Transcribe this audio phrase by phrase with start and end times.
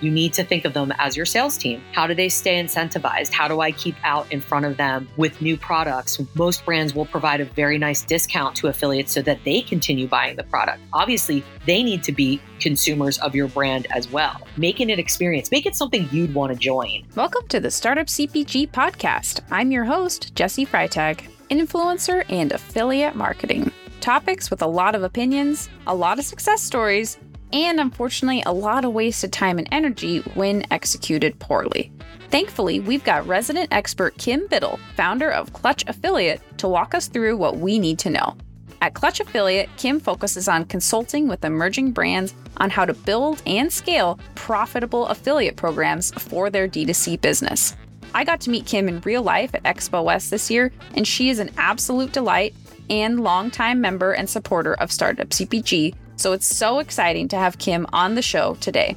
[0.00, 1.82] you need to think of them as your sales team.
[1.92, 3.32] How do they stay incentivized?
[3.32, 6.20] How do I keep out in front of them with new products?
[6.34, 10.36] Most brands will provide a very nice discount to affiliates so that they continue buying
[10.36, 10.80] the product.
[10.92, 14.46] Obviously, they need to be consumers of your brand as well.
[14.56, 17.06] Make it an experience, make it something you'd want to join.
[17.16, 19.40] Welcome to the Startup CPG podcast.
[19.50, 23.70] I'm your host, Jesse Freitag, influencer and affiliate marketing.
[24.00, 27.18] Topics with a lot of opinions, a lot of success stories,
[27.52, 31.92] and unfortunately, a lot of wasted time and energy when executed poorly.
[32.28, 37.36] Thankfully, we've got resident expert Kim Biddle, founder of Clutch Affiliate, to walk us through
[37.36, 38.36] what we need to know.
[38.82, 43.70] At Clutch Affiliate, Kim focuses on consulting with emerging brands on how to build and
[43.70, 47.76] scale profitable affiliate programs for their D2C business.
[48.14, 51.30] I got to meet Kim in real life at Expo West this year, and she
[51.30, 52.54] is an absolute delight
[52.88, 57.86] and longtime member and supporter of Startup CPG, so it's so exciting to have Kim
[57.94, 58.94] on the show today.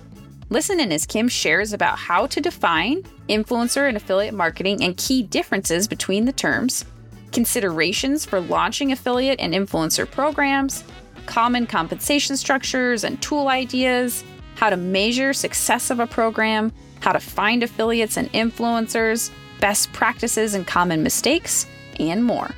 [0.49, 5.23] Listen in as Kim shares about how to define influencer and affiliate marketing and key
[5.23, 6.83] differences between the terms,
[7.31, 10.83] considerations for launching affiliate and influencer programs,
[11.25, 14.25] common compensation structures and tool ideas,
[14.55, 19.31] how to measure success of a program, how to find affiliates and influencers,
[19.61, 21.67] best practices and common mistakes,
[22.01, 22.51] and more.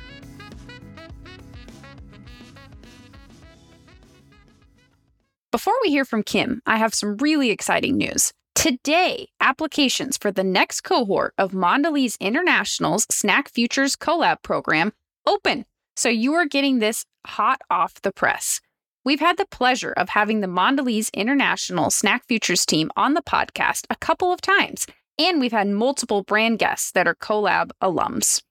[5.52, 8.32] Before we hear from Kim, I have some really exciting news.
[8.56, 14.92] Today, applications for the next cohort of Mondelez International's Snack Futures CoLab program
[15.24, 15.64] open.
[15.94, 18.60] So you are getting this hot off the press.
[19.04, 23.84] We've had the pleasure of having the Mondelez International Snack Futures team on the podcast
[23.88, 24.86] a couple of times,
[25.16, 28.42] and we've had multiple brand guests that are CoLab alums.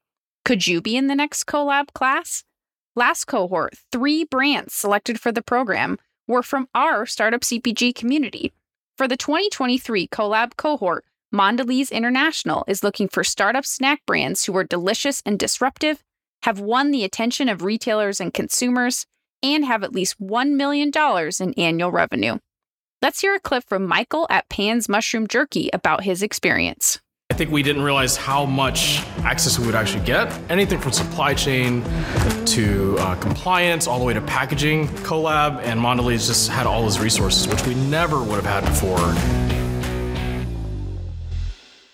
[0.45, 2.45] Could you be in the next CoLab class?
[2.95, 8.53] Last cohort, three brands selected for the program were from our startup CPG community.
[8.97, 14.63] For the 2023 CoLab cohort, Mondelez International is looking for startup snack brands who are
[14.63, 16.03] delicious and disruptive,
[16.43, 19.05] have won the attention of retailers and consumers,
[19.43, 20.91] and have at least $1 million
[21.39, 22.37] in annual revenue.
[23.01, 26.99] Let's hear a clip from Michael at Pan's Mushroom Jerky about his experience.
[27.35, 30.31] I think we didn't realize how much access we would actually get.
[30.49, 31.83] Anything from supply chain
[32.45, 34.87] to uh, compliance, all the way to packaging.
[34.87, 38.95] CoLab and Mondelez just had all those resources, which we never would have had before.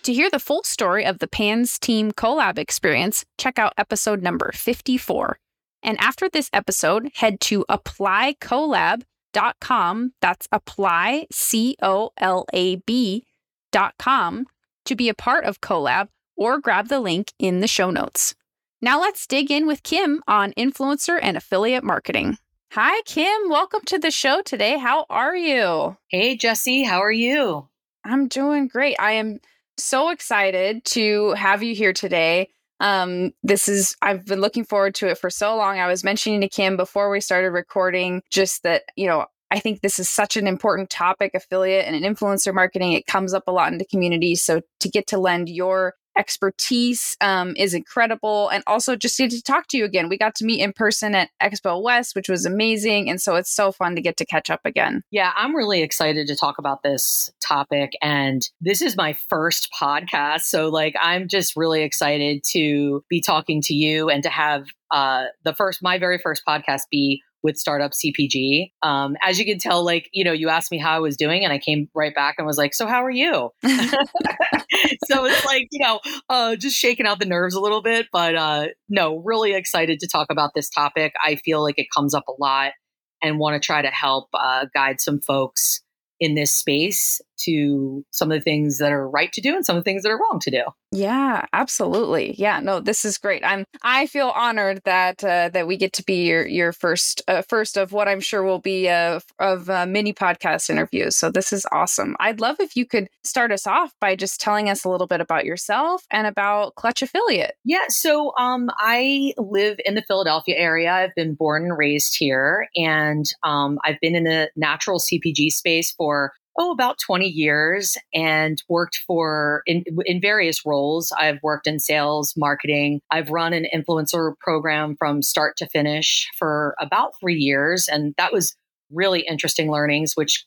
[0.04, 4.52] To hear the full story of the PANS team CoLab experience, check out episode number
[4.54, 5.40] 54.
[5.82, 10.14] And after this episode, head to applycolab.com.
[10.22, 14.46] That's apply, C O L A B.com
[14.92, 18.36] to be a part of CoLab or grab the link in the show notes.
[18.82, 22.38] Now let's dig in with Kim on influencer and affiliate marketing.
[22.74, 23.50] Hi, Kim.
[23.50, 24.78] Welcome to the show today.
[24.78, 25.96] How are you?
[26.10, 27.70] Hey, Jesse, how are you?
[28.04, 28.98] I'm doing great.
[29.00, 29.40] I am
[29.78, 32.50] so excited to have you here today.
[32.82, 35.80] Um, this is, I've been looking forward to it for so long.
[35.80, 39.82] I was mentioning to Kim before we started recording just that, you know, I think
[39.82, 42.94] this is such an important topic, affiliate and influencer marketing.
[42.94, 44.36] It comes up a lot in the community.
[44.36, 48.50] So to get to lend your expertise um, is incredible.
[48.50, 50.10] And also just to, talk to you again.
[50.10, 53.10] We got to meet in person at Expo West, which was amazing.
[53.10, 55.04] And so it's so fun to get to catch up again.
[55.12, 57.94] Yeah, I'm really excited to talk about this topic.
[58.02, 60.42] And this is my first podcast.
[60.42, 65.26] So, like, I'm just really excited to be talking to you and to have uh,
[65.44, 68.72] the first, my very first podcast be with startup CPG.
[68.84, 71.44] Um, as you can tell, like, you know, you asked me how I was doing
[71.44, 73.50] and I came right back and was like, so how are you?
[73.64, 78.36] so it's like, you know, uh, just shaking out the nerves a little bit, but
[78.36, 81.14] uh, no, really excited to talk about this topic.
[81.24, 82.74] I feel like it comes up a lot
[83.22, 85.82] and want to try to help uh, guide some folks
[86.20, 89.78] in this space to some of the things that are right to do and some
[89.78, 90.64] of the things that are wrong to do.
[90.92, 92.36] Yeah, absolutely.
[92.38, 93.46] Yeah, no, this is great.
[93.46, 97.44] I'm I feel honored that uh, that we get to be your your first uh,
[97.44, 101.16] first of what I'm sure will be uh, of uh, many podcast interviews.
[101.16, 102.18] So this is awesome.
[102.20, 105.22] I'd love if you could start us off by just telling us a little bit
[105.22, 107.56] about yourself and about Clutch Affiliate.
[107.64, 110.92] Yeah, so um, I live in the Philadelphia area.
[110.92, 115.92] I've been born and raised here, and um, I've been in the natural CPG space
[115.92, 121.12] for oh about 20 years and worked for in, in various roles.
[121.18, 123.02] I've worked in sales marketing.
[123.10, 128.34] I've run an influencer program from start to finish for about three years and that
[128.34, 128.56] was
[128.92, 130.46] really interesting learnings which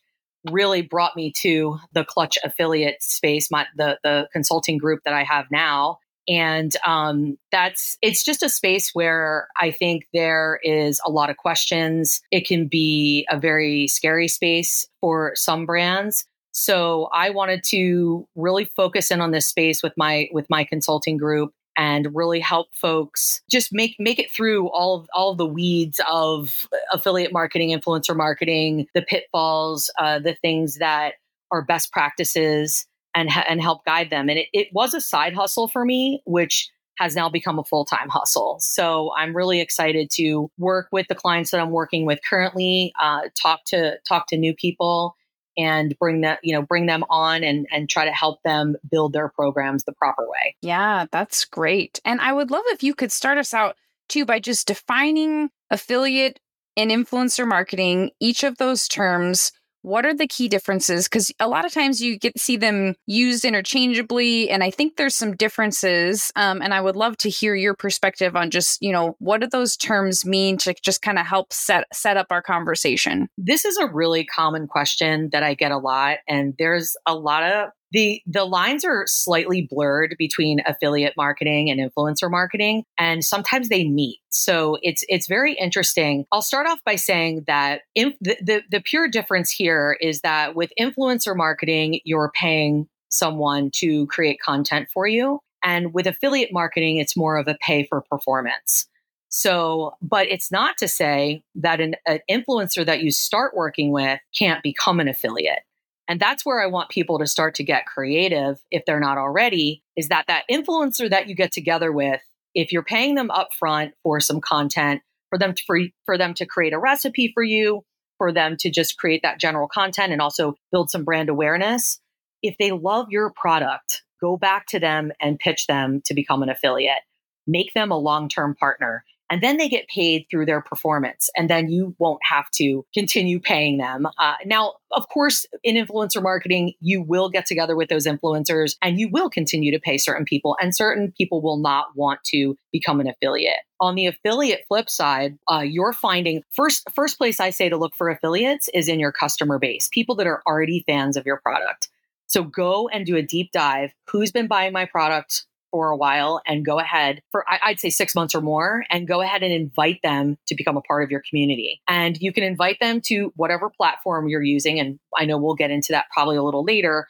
[0.51, 5.23] really brought me to the clutch affiliate space my the the consulting group that i
[5.25, 5.99] have now
[6.29, 11.37] and um, that's it's just a space where I think there is a lot of
[11.37, 12.21] questions.
[12.31, 16.27] It can be a very scary space for some brands.
[16.53, 21.17] So I wanted to really focus in on this space with my with my consulting
[21.17, 25.47] group and really help folks just make make it through all of, all of the
[25.47, 31.15] weeds of affiliate marketing, influencer marketing, the pitfalls, uh, the things that
[31.51, 34.29] are best practices, and and help guide them.
[34.29, 37.85] And it, it was a side hustle for me, which has now become a full
[37.85, 38.59] time hustle.
[38.61, 43.23] So I'm really excited to work with the clients that I'm working with currently, uh,
[43.41, 45.17] talk to talk to new people,
[45.57, 49.13] and bring that you know bring them on and and try to help them build
[49.13, 53.13] their programs the proper way yeah that's great and i would love if you could
[53.13, 53.77] start us out
[54.09, 56.41] too by just defining affiliate
[56.77, 59.53] and influencer marketing each of those terms
[59.85, 61.07] what are the key differences?
[61.07, 64.97] Because a lot of times you get to see them used interchangeably and i think
[64.97, 68.93] there's some differences um, and i would love to hear your perspective on just you
[68.93, 72.43] know what do those terms mean to just kind of help set set up our
[72.43, 73.29] conversation?
[73.37, 77.43] This is a really common question that i get a lot and there's a lot
[77.43, 83.69] of the the lines are slightly blurred between affiliate marketing and influencer marketing and sometimes
[83.69, 84.19] they meet.
[84.31, 86.27] So it's it's very interesting.
[86.33, 90.57] I'll start off by saying that in, the, the the pure difference here is that
[90.57, 96.97] with influencer marketing you're paying someone to create content for you and with affiliate marketing
[96.97, 98.89] it's more of a pay for performance.
[99.29, 104.21] So, but it's not to say that an, an, influencer that you start working with
[104.37, 105.63] can't become an affiliate.
[106.09, 109.83] And that's where I want people to start to get creative if they're not already
[109.97, 112.21] is that that influencer that you get together with,
[112.55, 116.47] if you're paying them upfront for some content, for them to, for, for them to
[116.47, 117.85] create a recipe for you,
[118.19, 122.01] for them to just create that general content and also build some brand awareness,
[122.43, 126.51] if they love your product, go back to them and pitch them to become an
[126.51, 127.03] affiliate.
[127.47, 131.69] Make them a long-term partner and then they get paid through their performance and then
[131.69, 134.07] you won't have to continue paying them.
[134.19, 138.99] Uh, now of course in influencer marketing you will get together with those influencers and
[138.99, 143.01] you will continue to pay certain people and certain people will not want to become
[143.01, 143.61] an affiliate.
[143.81, 147.95] On the affiliate flip side uh, you're finding first first place i say to look
[147.95, 151.89] for affiliates is in your customer base people that are already fans of your product.
[152.27, 156.41] So go and do a deep dive who's been buying my product for a while
[156.47, 159.99] and go ahead for I'd say six months or more and go ahead and invite
[160.05, 161.83] them to become a part of your community.
[161.89, 164.79] And you can invite them to whatever platform you're using.
[164.79, 167.09] And I know we'll get into that probably a little later,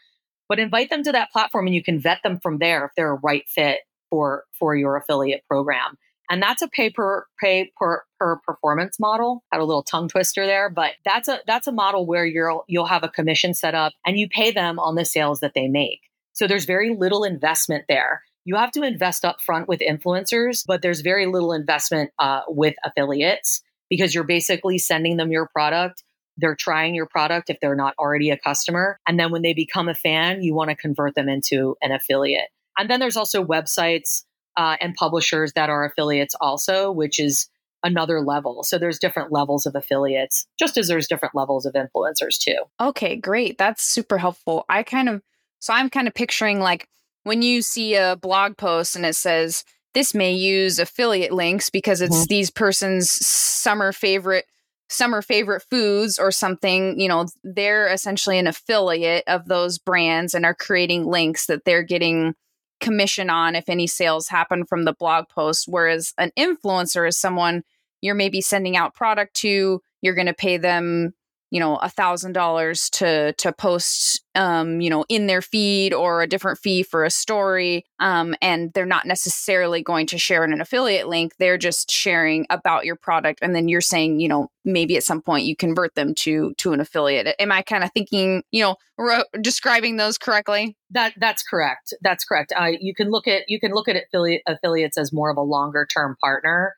[0.49, 3.13] but invite them to that platform and you can vet them from there if they're
[3.13, 5.99] a right fit for for your affiliate program.
[6.31, 9.45] And that's a pay per pay per, per performance model.
[9.53, 12.87] Had a little tongue twister there, but that's a that's a model where you'll you'll
[12.87, 16.01] have a commission set up and you pay them on the sales that they make.
[16.33, 20.83] So there's very little investment there you have to invest up front with influencers, but
[20.83, 26.05] there's very little investment uh, with affiliates because you're basically sending them your product.
[26.37, 28.99] They're trying your product if they're not already a customer.
[29.07, 32.49] And then when they become a fan, you want to convert them into an affiliate.
[32.77, 34.25] And then there's also websites
[34.57, 37.49] uh, and publishers that are affiliates also, which is
[37.83, 38.63] another level.
[38.65, 42.57] So there's different levels of affiliates, just as there's different levels of influencers too.
[42.81, 43.59] Okay, great.
[43.59, 44.65] That's super helpful.
[44.69, 45.23] I kind of,
[45.61, 46.89] so I'm kind of picturing like,
[47.25, 52.01] when you see a blog post and it says this may use affiliate links because
[52.01, 52.29] it's mm-hmm.
[52.29, 54.45] these person's summer favorite
[54.89, 60.45] summer favorite foods or something you know they're essentially an affiliate of those brands and
[60.45, 62.35] are creating links that they're getting
[62.81, 67.63] commission on if any sales happen from the blog post whereas an influencer is someone
[68.03, 71.15] you're maybe sending out product to you're going to pay them
[71.55, 76.21] you know a thousand dollars to to post um you know in their feed or
[76.21, 80.61] a different fee for a story um and they're not necessarily going to share an
[80.61, 81.33] affiliate link.
[81.39, 85.23] They're just sharing about your product and then you're saying you know maybe at some
[85.23, 87.37] point you convert them to to an affiliate.
[87.39, 90.77] Am i kind of thinking you know ro- describing those correctly?
[90.91, 91.95] That that's correct.
[92.03, 92.53] That's correct.
[92.57, 95.43] Uh, you can look at you can look at affiliate affiliates as more of a
[95.43, 96.75] longer term partner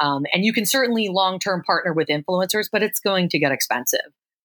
[0.00, 3.52] um, and you can certainly long term partner with influencers, but it's going to get
[3.52, 4.00] expensive.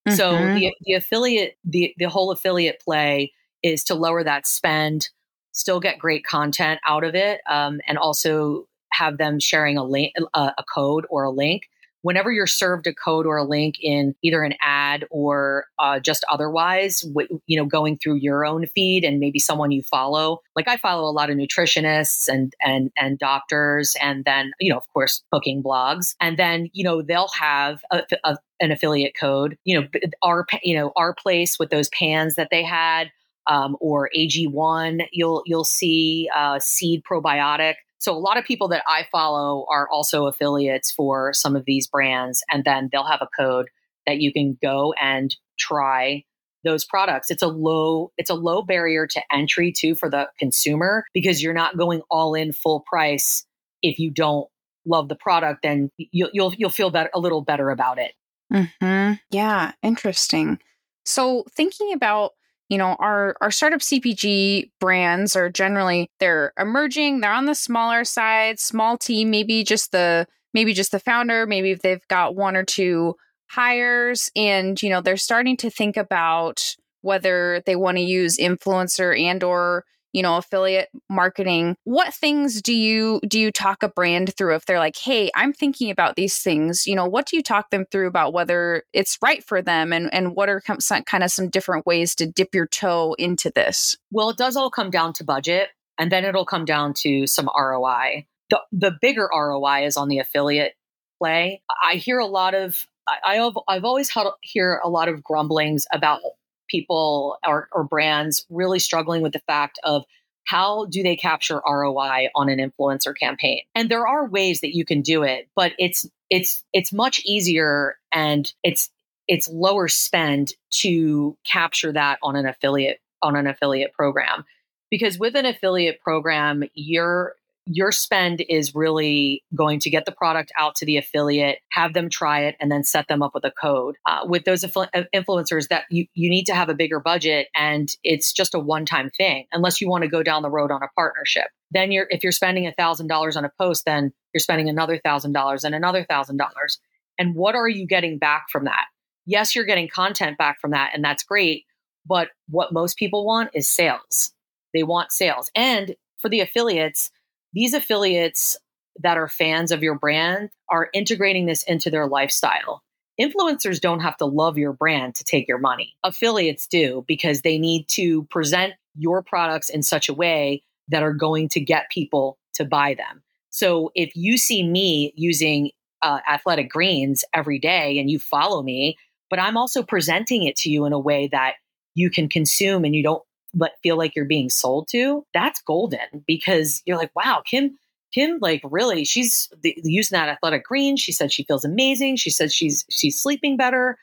[0.07, 0.15] Mm-hmm.
[0.15, 3.31] So the, the affiliate, the, the whole affiliate play
[3.63, 5.09] is to lower that spend,
[5.51, 10.13] still get great content out of it, um, and also have them sharing a link,
[10.33, 11.63] a, a code or a link
[12.05, 16.23] whenever you're served a code or a link in either an ad or uh, just
[16.31, 20.39] otherwise, w- you know, going through your own feed and maybe someone you follow.
[20.55, 24.77] Like I follow a lot of nutritionists and and and doctors, and then you know,
[24.77, 29.57] of course, cooking blogs, and then you know they'll have a, a, an affiliate code.
[29.63, 29.87] You know,
[30.21, 33.11] our you know our place with those pans that they had.
[33.47, 38.83] Um, or AG1, you'll you'll see uh, seed probiotic so a lot of people that
[38.87, 43.29] I follow are also affiliates for some of these brands, and then they'll have a
[43.35, 43.67] code
[44.05, 46.23] that you can go and try
[46.63, 51.05] those products it's a low it's a low barrier to entry too for the consumer
[51.13, 53.45] because you're not going all in full price
[53.83, 54.49] if you don't
[54.83, 58.13] love the product then you'll you'll, you'll feel better a little better about it
[58.51, 60.59] hmm Yeah, interesting.
[61.05, 62.31] So thinking about
[62.69, 67.21] you know our our startup CPG brands are generally they're emerging.
[67.21, 71.45] They're on the smaller side, small team, maybe just the maybe just the founder.
[71.45, 73.15] Maybe if they've got one or two
[73.49, 79.19] hires, and you know they're starting to think about whether they want to use influencer
[79.19, 84.33] and or you know affiliate marketing what things do you do you talk a brand
[84.35, 87.43] through if they're like hey i'm thinking about these things you know what do you
[87.43, 91.23] talk them through about whether it's right for them and and what are some, kind
[91.23, 93.97] of some different ways to dip your toe into this?
[94.11, 95.69] Well it does all come down to budget
[95.99, 100.19] and then it'll come down to some roi the, the bigger roi is on the
[100.19, 100.73] affiliate
[101.19, 101.61] play.
[101.83, 105.85] I hear a lot of I, have I've always had hear a lot of grumblings
[105.93, 106.21] about
[106.67, 110.03] people or, or brands really struggling with the fact of
[110.45, 113.61] how do they capture ROI on an influencer campaign?
[113.73, 117.97] And there are ways that you can do it, but it's it's it's much easier
[118.11, 118.89] and it's
[119.27, 124.45] it's lower spend to capture that on an affiliate on an affiliate program
[124.91, 130.51] because with an affiliate program you're your spend is really going to get the product
[130.57, 133.51] out to the affiliate, have them try it, and then set them up with a
[133.51, 133.95] code.
[134.05, 137.89] Uh, with those uh, influencers, that you, you need to have a bigger budget, and
[138.03, 140.83] it's just a one time thing, unless you want to go down the road on
[140.83, 141.45] a partnership.
[141.71, 144.99] Then you're if you're spending a thousand dollars on a post, then you're spending another
[144.99, 146.79] thousand dollars and another thousand dollars.
[147.17, 148.85] And what are you getting back from that?
[149.25, 151.65] Yes, you're getting content back from that, and that's great.
[152.05, 154.31] But what most people want is sales.
[154.73, 155.49] They want sales.
[155.55, 157.09] And for the affiliates,
[157.55, 158.55] these affiliates
[159.01, 162.83] that are fans of your brand are integrating this into their lifestyle.
[163.19, 165.95] Influencers don't have to love your brand to take your money.
[166.03, 171.13] Affiliates do because they need to present your products in such a way that are
[171.13, 173.23] going to get people to buy them.
[173.49, 175.71] So if you see me using
[176.01, 178.97] uh, athletic greens every day and you follow me,
[179.29, 181.53] but I'm also presenting it to you in a way that
[181.95, 183.23] you can consume and you don't
[183.55, 187.77] but feel like you're being sold to, that's golden because you're like, wow, Kim,
[188.13, 190.97] Kim, like really, she's using that athletic green.
[190.97, 192.17] She said she feels amazing.
[192.17, 193.97] She says she's she's sleeping better.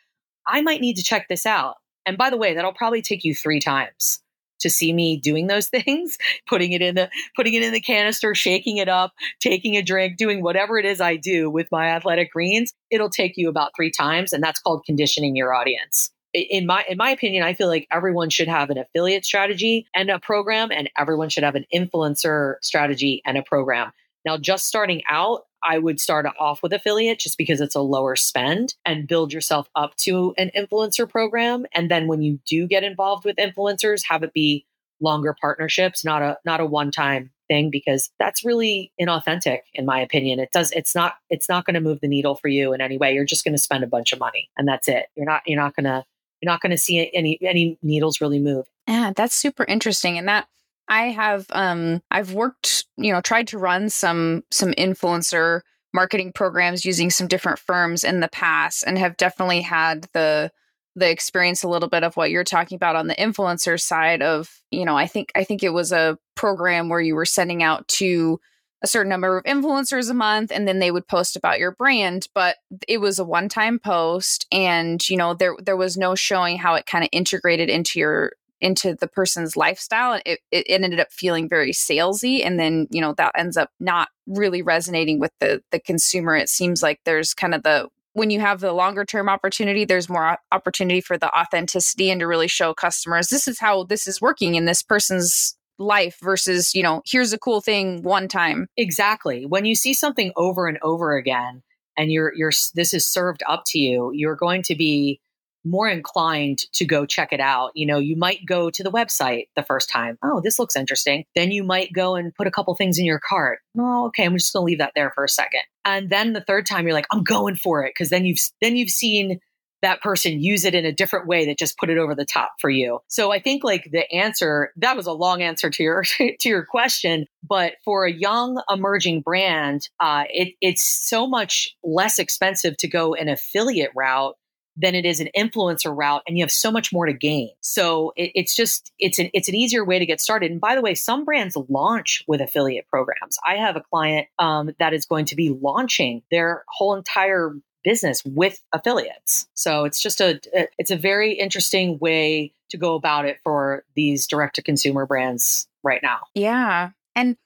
[0.47, 1.77] I might need to check this out.
[2.05, 4.21] And by the way, that'll probably take you three times
[4.61, 8.35] to see me doing those things, putting it in the putting it in the canister,
[8.35, 12.33] shaking it up, taking a drink, doing whatever it is I do with my athletic
[12.33, 12.73] greens.
[12.91, 16.97] It'll take you about three times, and that's called conditioning your audience in my in
[16.97, 20.91] my opinion, I feel like everyone should have an affiliate strategy and a program, and
[20.99, 23.93] everyone should have an influencer strategy and a program.
[24.25, 28.17] Now, just starting out, I would start off with affiliate just because it's a lower
[28.17, 31.67] spend and build yourself up to an influencer program.
[31.75, 34.67] And then when you do get involved with influencers, have it be
[35.01, 40.01] longer partnerships, not a not a one time thing because that's really inauthentic in my
[40.01, 40.39] opinion.
[40.39, 42.97] It does it's not it's not going to move the needle for you in any
[42.97, 43.13] way.
[43.13, 45.07] You're just going to spend a bunch of money and that's it.
[45.17, 46.05] You're not you're not going to
[46.43, 48.67] you're not going to see any any needles really move.
[48.89, 50.49] Yeah, that's super interesting, and that
[50.89, 55.61] I have um I've worked you know tried to run some some influencer
[55.95, 60.51] marketing programs using some different firms in the past, and have definitely had the
[60.95, 64.61] the experience a little bit of what you're talking about on the influencer side of
[64.71, 67.89] you know i think i think it was a program where you were sending out
[67.89, 68.39] to
[68.83, 72.27] a certain number of influencers a month and then they would post about your brand
[72.35, 72.57] but
[72.89, 76.87] it was a one-time post and you know there there was no showing how it
[76.87, 81.73] kind of integrated into your into the person's lifestyle it, it ended up feeling very
[81.73, 86.37] salesy and then you know that ends up not really resonating with the the consumer.
[86.37, 90.09] It seems like there's kind of the when you have the longer term opportunity there's
[90.09, 94.21] more opportunity for the authenticity and to really show customers this is how this is
[94.21, 98.67] working in this person's life versus, you know, here's a cool thing one time.
[98.77, 99.45] Exactly.
[99.47, 101.63] When you see something over and over again
[101.97, 105.21] and you're you're this is served up to you, you're going to be
[105.65, 107.71] more inclined to go check it out.
[107.75, 110.19] You know, you might go to the website the first time.
[110.23, 111.25] Oh, this looks interesting.
[111.35, 113.61] Then you might go and put a couple things in your cart.
[113.79, 115.61] Oh, okay, I'm just going to leave that there for a second.
[115.85, 118.77] And then the third time you're like, I'm going for it because then you've then
[118.77, 119.39] you've seen
[119.83, 122.53] that person use it in a different way that just put it over the top
[122.59, 123.01] for you.
[123.09, 126.65] So I think like the answer that was a long answer to your to your
[126.65, 132.89] question, but for a young emerging brand, uh, it, it's so much less expensive to
[132.89, 134.37] go an affiliate route
[134.77, 137.51] than it is an influencer route and you have so much more to gain.
[137.61, 140.51] So it, it's just it's an it's an easier way to get started.
[140.51, 143.37] And by the way some brands launch with affiliate programs.
[143.47, 147.53] I have a client um, that is going to be launching their whole entire
[147.85, 149.49] business with affiliates.
[149.55, 150.41] So it's just a
[150.79, 155.69] it's a very interesting way to go about it for these direct to consumer brands
[155.83, 156.21] right now.
[156.35, 156.91] Yeah.
[157.15, 157.37] And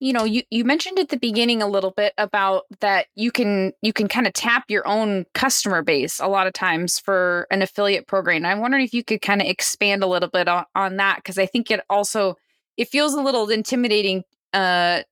[0.00, 3.72] you know you you mentioned at the beginning a little bit about that you can
[3.82, 7.62] you can kind of tap your own customer base a lot of times for an
[7.62, 10.96] affiliate program i'm wondering if you could kind of expand a little bit on, on
[10.96, 12.34] that because i think it also
[12.76, 15.02] it feels a little intimidating uh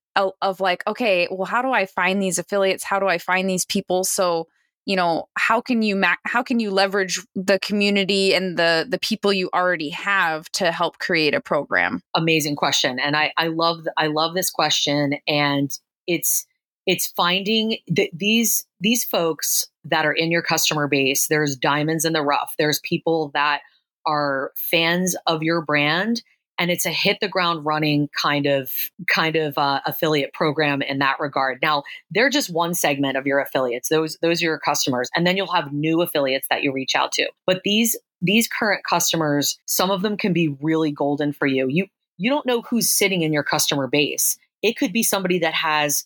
[0.43, 3.65] of like okay well how do i find these affiliates how do i find these
[3.67, 4.49] people so
[4.89, 8.99] you know how can you ma- how can you leverage the community and the the
[8.99, 12.01] people you already have to help create a program?
[12.17, 16.47] Amazing question and i i love i love this question and it's
[16.87, 22.15] it's finding that these these folks that are in your customer base there's diamonds in
[22.15, 23.61] the rough there's people that
[24.07, 26.23] are fans of your brand
[26.59, 28.71] and it's a hit the ground running kind of
[29.13, 31.59] kind of uh, affiliate program in that regard.
[31.63, 35.37] Now, they're just one segment of your affiliates; those those are your customers, and then
[35.37, 37.29] you'll have new affiliates that you reach out to.
[37.47, 41.69] But these these current customers, some of them can be really golden for you.
[41.69, 41.87] You
[42.19, 44.39] you don't know who's sitting in your customer base.
[44.63, 46.05] It could be somebody that has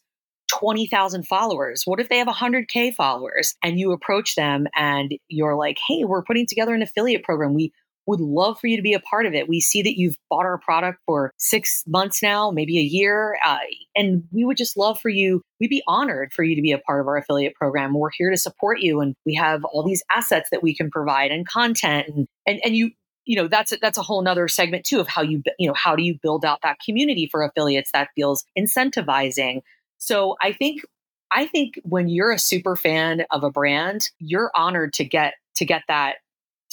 [0.53, 1.83] 20,000 followers.
[1.87, 6.23] What if they have 100K followers and you approach them and you're like, hey, we're
[6.23, 7.55] putting together an affiliate program.
[7.55, 7.73] We
[8.07, 9.49] would love for you to be a part of it.
[9.49, 13.59] We see that you've bought our product for six months now, maybe a year, uh,
[13.95, 15.43] and we would just love for you.
[15.61, 17.95] We'd be honored for you to be a part of our affiliate program.
[17.95, 21.31] We're here to support you, and we have all these assets that we can provide
[21.31, 22.91] and content, and and and you.
[23.25, 25.75] You know that's a, that's a whole nother segment too of how you you know
[25.75, 29.61] how do you build out that community for affiliates that feels incentivizing.
[29.99, 30.83] So I think
[31.31, 35.65] I think when you're a super fan of a brand, you're honored to get to
[35.65, 36.17] get that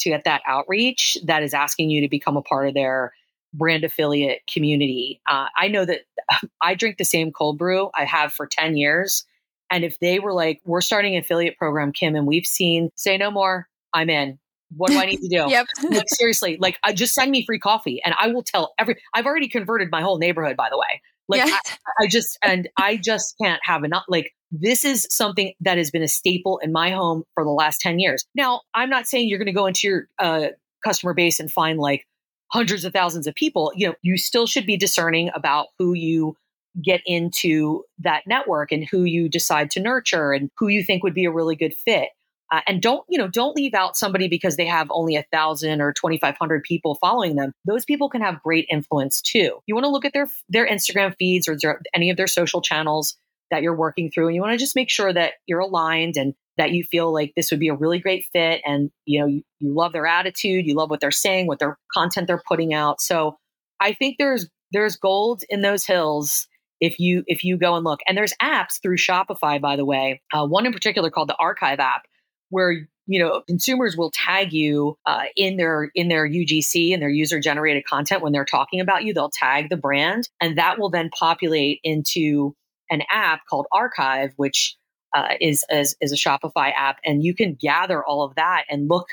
[0.00, 3.12] to get that outreach that is asking you to become a part of their
[3.52, 5.20] brand affiliate community.
[5.28, 6.00] Uh, I know that
[6.62, 9.24] I drink the same cold brew I have for 10 years.
[9.70, 13.16] And if they were like, we're starting an affiliate program, Kim, and we've seen say
[13.16, 14.38] no more, I'm in.
[14.76, 15.50] What do I need to do?
[15.50, 15.66] yep.
[15.90, 19.26] like, seriously, like uh, just send me free coffee and I will tell every, I've
[19.26, 21.02] already converted my whole neighborhood, by the way.
[21.28, 21.58] Like yeah.
[21.76, 24.04] I, I just, and I just can't have enough.
[24.08, 27.80] Like this is something that has been a staple in my home for the last
[27.80, 28.24] 10 years.
[28.34, 30.48] Now, I'm not saying you're going to go into your uh,
[30.84, 32.06] customer base and find like
[32.48, 33.72] hundreds of thousands of people.
[33.74, 36.36] You know, you still should be discerning about who you
[36.82, 41.14] get into that network and who you decide to nurture and who you think would
[41.14, 42.08] be a really good fit.
[42.52, 45.80] Uh, and don't you know don't leave out somebody because they have only a thousand
[45.80, 49.88] or 2500 people following them those people can have great influence too you want to
[49.88, 53.16] look at their their instagram feeds or their, any of their social channels
[53.50, 56.34] that you're working through and you want to just make sure that you're aligned and
[56.56, 59.42] that you feel like this would be a really great fit and you know you,
[59.58, 63.00] you love their attitude you love what they're saying what their content they're putting out
[63.00, 63.36] so
[63.80, 66.46] i think there's there's gold in those hills
[66.80, 70.20] if you if you go and look and there's apps through shopify by the way
[70.32, 72.02] uh, one in particular called the archive app
[72.50, 77.10] where you know consumers will tag you uh, in their in their UGC and their
[77.10, 79.12] user generated content when they're talking about you.
[79.12, 82.54] They'll tag the brand, and that will then populate into
[82.90, 84.76] an app called Archive, which
[85.14, 88.88] uh, is, is is a Shopify app, and you can gather all of that and
[88.88, 89.08] look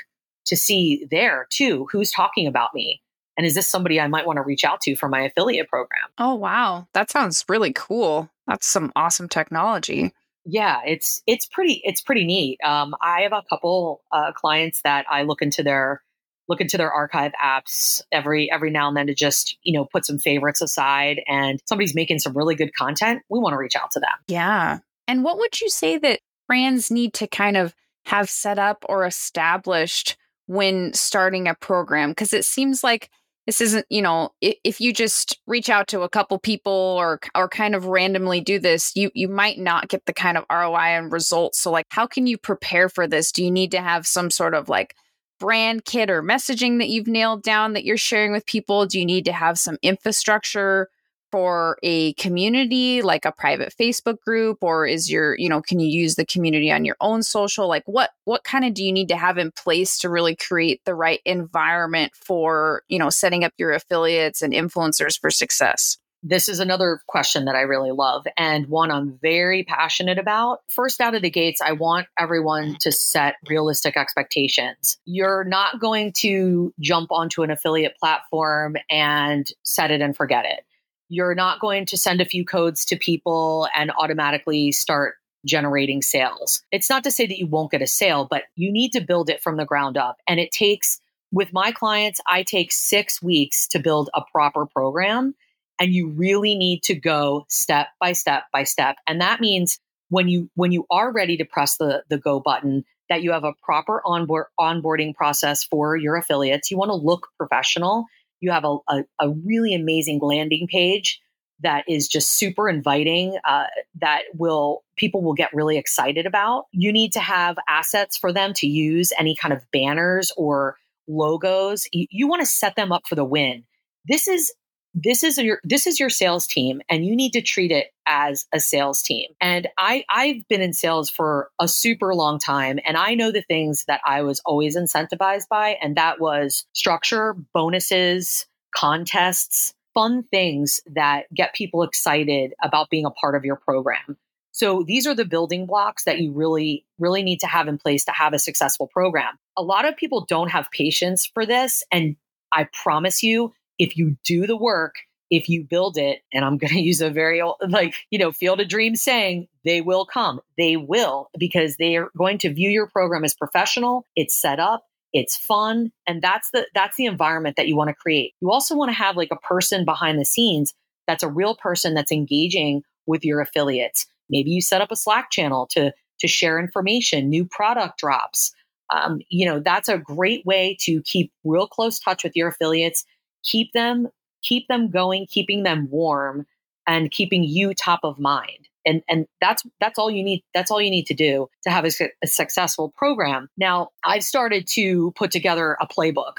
[0.46, 3.02] to see there too who's talking about me
[3.38, 6.08] and is this somebody I might want to reach out to for my affiliate program?
[6.18, 8.28] Oh wow, that sounds really cool.
[8.48, 10.12] That's some awesome technology.
[10.44, 12.58] Yeah, it's it's pretty it's pretty neat.
[12.64, 16.02] Um, I have a couple uh, clients that I look into their
[16.48, 20.04] look into their archive apps every every now and then to just you know put
[20.04, 21.20] some favorites aside.
[21.26, 24.10] And somebody's making some really good content we want to reach out to them.
[24.26, 24.78] Yeah.
[25.06, 27.74] And what would you say that brands need to kind of
[28.06, 32.10] have set up or established when starting a program?
[32.10, 33.10] Because it seems like
[33.46, 37.48] this isn't you know if you just reach out to a couple people or or
[37.48, 41.10] kind of randomly do this you you might not get the kind of ROI and
[41.10, 41.58] results.
[41.58, 43.32] So like how can you prepare for this?
[43.32, 44.94] Do you need to have some sort of like
[45.38, 48.86] brand kit or messaging that you've nailed down that you're sharing with people?
[48.86, 50.88] Do you need to have some infrastructure
[51.30, 55.88] for a community like a private Facebook group or is your, you know, can you
[55.88, 57.68] use the community on your own social?
[57.68, 60.80] Like what what kind of do you need to have in place to really create
[60.84, 65.98] the right environment for, you know, setting up your affiliates and influencers for success?
[66.24, 70.62] This is another question that I really love and one I'm very passionate about.
[70.68, 74.98] First out of the gates, I want everyone to set realistic expectations.
[75.04, 80.64] You're not going to jump onto an affiliate platform and set it and forget it.
[81.08, 85.14] You're not going to send a few codes to people and automatically start
[85.46, 86.62] generating sales.
[86.72, 89.30] It's not to say that you won't get a sale, but you need to build
[89.30, 90.18] it from the ground up.
[90.26, 91.00] And it takes,
[91.30, 95.36] with my clients, I take six weeks to build a proper program
[95.78, 98.96] and you really need to go step by step by step.
[99.06, 102.84] And that means when you when you are ready to press the the go button
[103.08, 106.70] that you have a proper onboard onboarding process for your affiliates.
[106.70, 108.04] You want to look professional.
[108.40, 111.20] You have a, a, a really amazing landing page
[111.60, 113.64] that is just super inviting uh,
[114.00, 116.66] that will people will get really excited about.
[116.72, 120.76] You need to have assets for them to use any kind of banners or
[121.08, 121.88] logos.
[121.92, 123.64] You, you want to set them up for the win.
[124.06, 124.52] This is
[124.94, 128.46] this is your this is your sales team and you need to treat it as
[128.52, 129.28] a sales team.
[129.40, 133.42] And i i've been in sales for a super long time and i know the
[133.42, 140.80] things that i was always incentivized by and that was structure bonuses contests fun things
[140.94, 144.16] that get people excited about being a part of your program.
[144.52, 148.04] So these are the building blocks that you really really need to have in place
[148.04, 149.38] to have a successful program.
[149.56, 152.16] A lot of people don't have patience for this and
[152.52, 154.96] i promise you if you do the work,
[155.30, 158.32] if you build it, and I'm going to use a very old, like, you know,
[158.32, 160.40] field of dreams saying, they will come.
[160.56, 164.04] They will, because they are going to view your program as professional.
[164.16, 164.84] It's set up.
[165.12, 165.90] It's fun.
[166.06, 168.34] And that's the, that's the environment that you want to create.
[168.40, 170.74] You also want to have like a person behind the scenes
[171.06, 174.06] that's a real person that's engaging with your affiliates.
[174.28, 178.52] Maybe you set up a Slack channel to, to share information, new product drops.
[178.92, 183.04] Um, you know, that's a great way to keep real close touch with your affiliates
[183.42, 184.08] keep them
[184.42, 186.46] keep them going keeping them warm
[186.86, 190.80] and keeping you top of mind and and that's that's all you need that's all
[190.80, 191.90] you need to do to have a,
[192.22, 193.48] a, successful program.
[193.56, 196.38] Now i've started to put together a playbook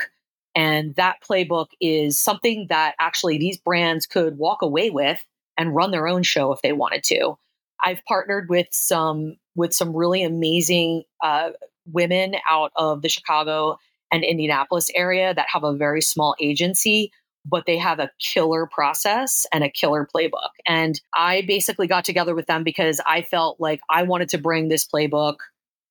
[0.56, 5.24] and that playbook is something that actually these brands could walk away with
[5.58, 7.38] and run their own show if they wanted to.
[7.84, 11.52] I've partnered with some with some really amazing uh,
[11.86, 13.78] women out of the chicago
[14.12, 17.12] and Indianapolis area that have a very small agency,
[17.46, 20.50] but they have a killer process and a killer playbook.
[20.66, 24.68] And I basically got together with them because I felt like I wanted to bring
[24.68, 25.38] this playbook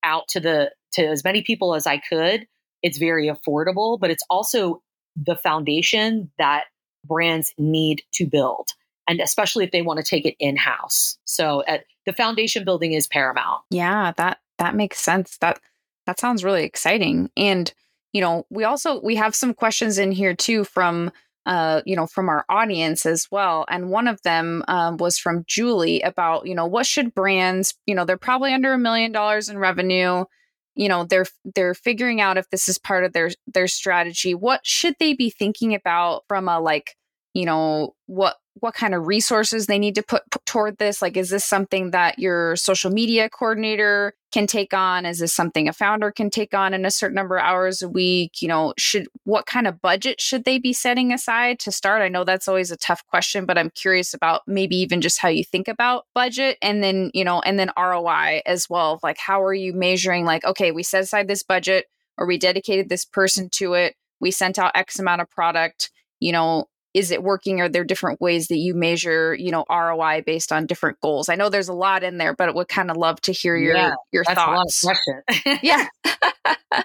[0.05, 2.47] out to the to as many people as I could.
[2.83, 4.83] It's very affordable, but it's also
[5.17, 6.65] the foundation that
[7.05, 8.69] brands need to build
[9.09, 11.19] and especially if they want to take it in house.
[11.25, 13.63] So at, the foundation building is paramount.
[13.71, 15.39] Yeah, that that makes sense.
[15.39, 15.61] That
[16.07, 17.31] that sounds really exciting.
[17.37, 17.73] And
[18.13, 21.11] you know, we also we have some questions in here too from
[21.49, 23.65] uh, you know, from our audience as well.
[23.71, 27.95] And one of them um, was from Julie about, you know, what should brands, you
[27.95, 30.27] know, they're probably under a million dollars in revenue.
[30.75, 34.35] You know, they're they're figuring out if this is part of their their strategy.
[34.35, 36.95] What should they be thinking about from a like,
[37.33, 41.03] you know, what what kind of resources they need to put, put, toward this?
[41.03, 45.07] Like is this something that your social media coordinator can take on?
[45.07, 47.89] Is this something a founder can take on in a certain number of hours a
[47.89, 48.43] week?
[48.43, 52.03] You know should what kind of budget should they be setting aside to start?
[52.03, 55.29] I know that's always a tough question but i'm curious about maybe even just how
[55.29, 59.01] you think about budget and then you know and then roi as well.
[59.03, 62.89] Like how are you measuring like okay we set aside this budget or we dedicated
[62.89, 63.95] this person to it.
[64.21, 65.91] We sent out x amount of product
[66.21, 66.69] you know
[66.99, 67.61] is it working?
[67.61, 71.29] Are there different ways that you measure you know roi based on different goals?
[71.29, 73.77] I know there's a lot in there but would kind of love to hear your
[73.77, 74.85] yeah, your thoughts.
[75.63, 75.87] yeah.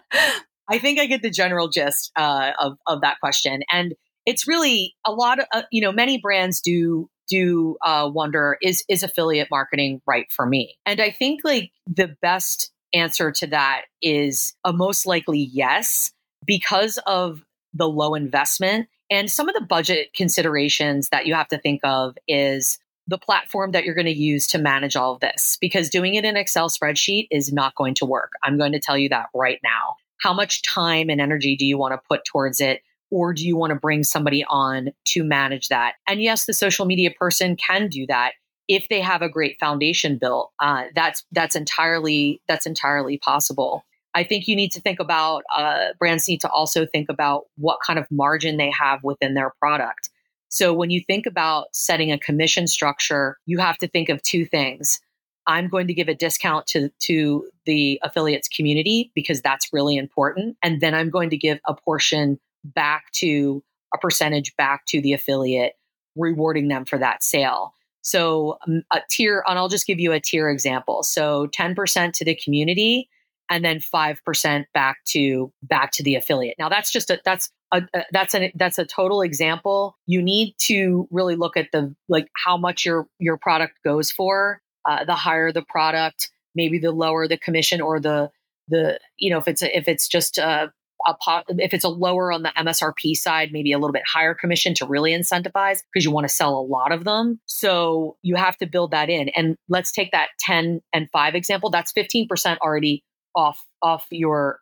[0.69, 3.93] I think i get the general gist uh, of, of that question and
[4.25, 8.83] it's really a lot of uh, you know many brands do do uh, wonder is
[8.87, 10.77] is affiliate marketing right for me?
[10.85, 16.11] And i think like the best answer to that is a most likely yes
[16.45, 21.59] because of the low investment and some of the budget considerations that you have to
[21.59, 25.57] think of is the platform that you're going to use to manage all of this,
[25.61, 28.31] because doing it in Excel spreadsheet is not going to work.
[28.41, 29.95] I'm going to tell you that right now.
[30.21, 32.81] How much time and energy do you want to put towards it?
[33.11, 35.93] Or do you want to bring somebody on to manage that?
[36.07, 38.31] And yes, the social media person can do that
[38.67, 40.51] if they have a great foundation built.
[40.59, 43.83] Uh, that's that's entirely that's entirely possible.
[44.15, 47.79] I think you need to think about, uh, brands need to also think about what
[47.85, 50.09] kind of margin they have within their product.
[50.49, 54.45] So when you think about setting a commission structure, you have to think of two
[54.45, 55.01] things.
[55.47, 60.57] I'm going to give a discount to, to the affiliates community because that's really important.
[60.61, 65.13] And then I'm going to give a portion back to a percentage back to the
[65.13, 65.73] affiliate,
[66.15, 67.73] rewarding them for that sale.
[68.01, 71.03] So um, a tier, and I'll just give you a tier example.
[71.03, 73.09] So 10% to the community
[73.53, 76.55] and then 5% back to back to the affiliate.
[76.57, 79.95] Now that's just a that's a, a that's a that's a total example.
[80.07, 84.59] You need to really look at the like how much your your product goes for.
[84.85, 88.31] Uh, the higher the product, maybe the lower the commission or the
[88.69, 90.73] the you know if it's a, if it's just a
[91.05, 94.73] a if it's a lower on the MSRP side, maybe a little bit higher commission
[94.75, 97.39] to really incentivize because you want to sell a lot of them.
[97.45, 99.29] So you have to build that in.
[99.29, 101.69] And let's take that 10 and 5 example.
[101.69, 103.03] That's 15% already
[103.35, 104.59] off off your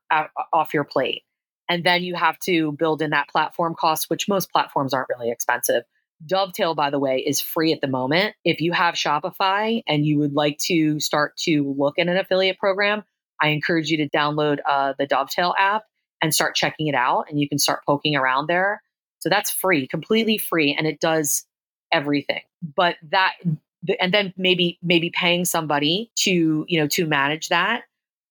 [0.53, 1.23] off your plate.
[1.69, 5.31] And then you have to build in that platform cost, which most platforms aren't really
[5.31, 5.83] expensive.
[6.25, 8.35] Dovetale, by the way, is free at the moment.
[8.43, 12.59] If you have Shopify and you would like to start to look at an affiliate
[12.59, 13.03] program,
[13.41, 15.83] I encourage you to download uh, the Dovetale app
[16.21, 17.25] and start checking it out.
[17.29, 18.81] And you can start poking around there.
[19.19, 21.45] So that's free, completely free, and it does
[21.91, 22.41] everything.
[22.75, 23.33] But that,
[23.99, 27.83] and then maybe maybe paying somebody to you know to manage that.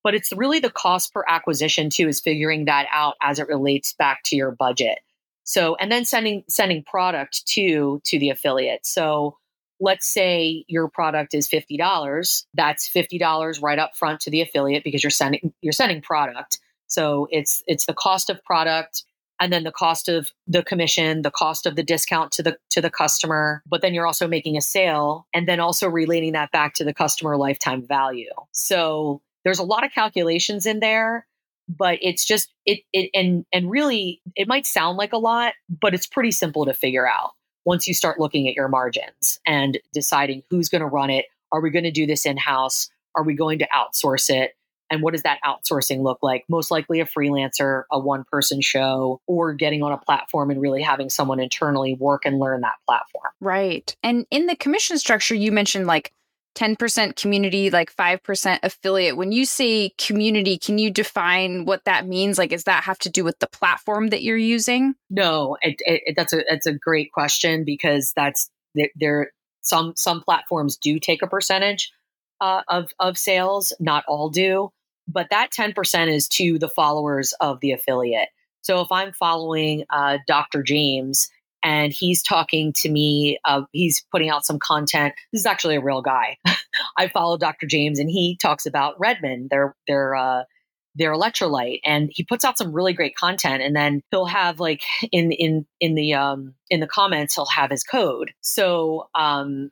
[0.03, 3.93] But it's really the cost per acquisition too is figuring that out as it relates
[3.93, 4.99] back to your budget.
[5.43, 8.85] So, and then sending sending product to to the affiliate.
[8.85, 9.37] So,
[9.79, 12.45] let's say your product is $50.
[12.53, 16.59] That's $50 right up front to the affiliate because you're sending you're sending product.
[16.87, 19.03] So, it's it's the cost of product
[19.41, 22.79] and then the cost of the commission, the cost of the discount to the to
[22.79, 26.75] the customer, but then you're also making a sale and then also relating that back
[26.75, 28.31] to the customer lifetime value.
[28.51, 31.27] So, there's a lot of calculations in there
[31.69, 35.93] but it's just it it and and really it might sound like a lot but
[35.93, 37.31] it's pretty simple to figure out
[37.65, 41.25] once you start looking at your margins and deciding who's going to run it.
[41.51, 44.53] Are we going to do this in house are we going to outsource it?
[44.89, 46.45] And what does that outsourcing look like?
[46.49, 50.81] Most likely a freelancer a one person show or getting on a platform and really
[50.81, 53.31] having someone internally work and learn that platform.
[53.39, 53.93] Right.
[54.03, 56.13] And in the commission structure you mentioned like
[56.55, 59.17] 10% community, like 5% affiliate.
[59.17, 62.37] When you say community, can you define what that means?
[62.37, 64.95] Like, does that have to do with the platform that you're using?
[65.09, 68.49] No, it, it, that's a that's a great question because that's
[68.95, 69.31] there.
[69.61, 71.91] some some platforms do take a percentage
[72.41, 74.71] uh, of of sales, not all do,
[75.07, 78.29] but that 10% is to the followers of the affiliate.
[78.61, 80.63] So if I'm following uh, Dr.
[80.63, 81.29] James
[81.63, 83.39] and he's talking to me.
[83.45, 85.13] Uh, he's putting out some content.
[85.31, 86.37] This is actually a real guy.
[86.97, 87.67] I follow Dr.
[87.67, 90.43] James, and he talks about Redmond, their their uh,
[90.95, 93.61] their electrolyte, and he puts out some really great content.
[93.61, 97.71] And then he'll have like in in in the um, in the comments, he'll have
[97.71, 98.31] his code.
[98.41, 99.71] So um,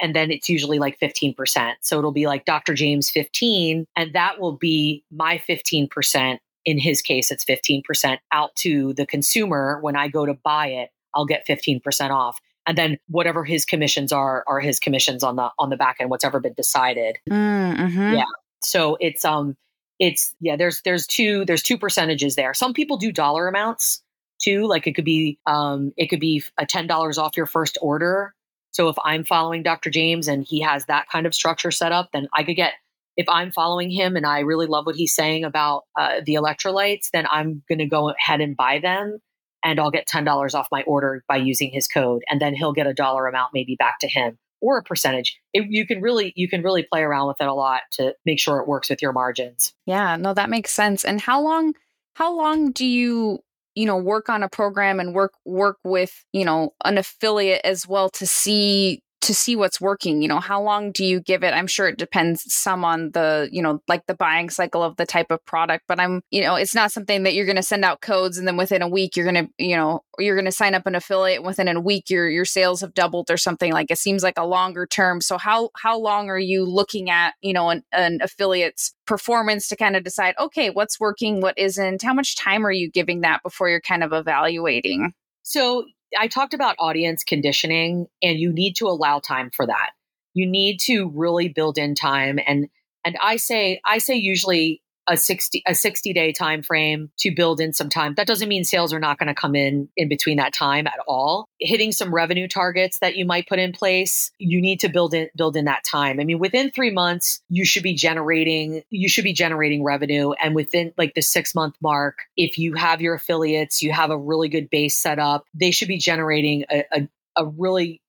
[0.00, 1.74] and then it's usually like 15%.
[1.82, 2.74] So it'll be like Dr.
[2.74, 6.38] James 15, and that will be my 15%.
[6.64, 10.90] In his case, it's 15% out to the consumer when I go to buy it
[11.16, 12.38] I'll get 15% off.
[12.66, 16.10] And then whatever his commissions are, are his commissions on the on the back end,
[16.10, 17.16] what's ever been decided.
[17.30, 18.14] Mm-hmm.
[18.14, 18.24] Yeah.
[18.62, 19.56] So it's um
[19.98, 22.54] it's yeah, there's there's two there's two percentages there.
[22.54, 24.02] Some people do dollar amounts
[24.40, 24.66] too.
[24.66, 28.34] Like it could be um it could be a ten dollars off your first order.
[28.72, 29.88] So if I'm following Dr.
[29.88, 32.72] James and he has that kind of structure set up, then I could get
[33.16, 37.10] if I'm following him and I really love what he's saying about uh, the electrolytes,
[37.12, 39.20] then I'm going to go ahead and buy them
[39.64, 42.22] and I'll get $10 off my order by using his code.
[42.30, 45.38] And then he'll get a dollar amount maybe back to him or a percentage.
[45.52, 48.38] It, you can really you can really play around with it a lot to make
[48.38, 49.74] sure it works with your margins.
[49.86, 51.04] Yeah, no, that makes sense.
[51.04, 51.74] And how long
[52.14, 53.40] how long do you
[53.74, 57.86] you know work on a program and work work with you know an affiliate as
[57.86, 61.52] well to see to see what's working you know how long do you give it?
[61.52, 65.06] I'm sure it depends some on the you know like the buying cycle of the
[65.06, 67.84] type of product but i'm you know it's not something that you're going to send
[67.84, 70.52] out codes and then within a week you're going to you know you're going to
[70.52, 73.90] sign up an affiliate within a week your your sales have doubled or something like
[73.90, 75.20] it seems like a longer term.
[75.20, 79.76] So how how long are you looking at you know an, an affiliate's performance to
[79.76, 82.02] kind of decide okay what's working what isn't?
[82.02, 85.12] How much time are you giving that before you're kind of evaluating?
[85.42, 85.84] So
[86.18, 89.90] I talked about audience conditioning and you need to allow time for that.
[90.34, 92.68] You need to really build in time and
[93.04, 97.60] and I say I say usually a 60 a 60 day time frame to build
[97.60, 98.14] in some time.
[98.14, 100.98] That doesn't mean sales are not going to come in in between that time at
[101.06, 101.48] all.
[101.60, 105.28] Hitting some revenue targets that you might put in place you need to build in
[105.36, 106.20] build in that time.
[106.20, 110.32] I mean within 3 months you should be generating you should be generating revenue.
[110.32, 114.18] And within like the 6 month mark if you have your affiliates you have a
[114.18, 118.00] really good base set up they should be generating a, a, a really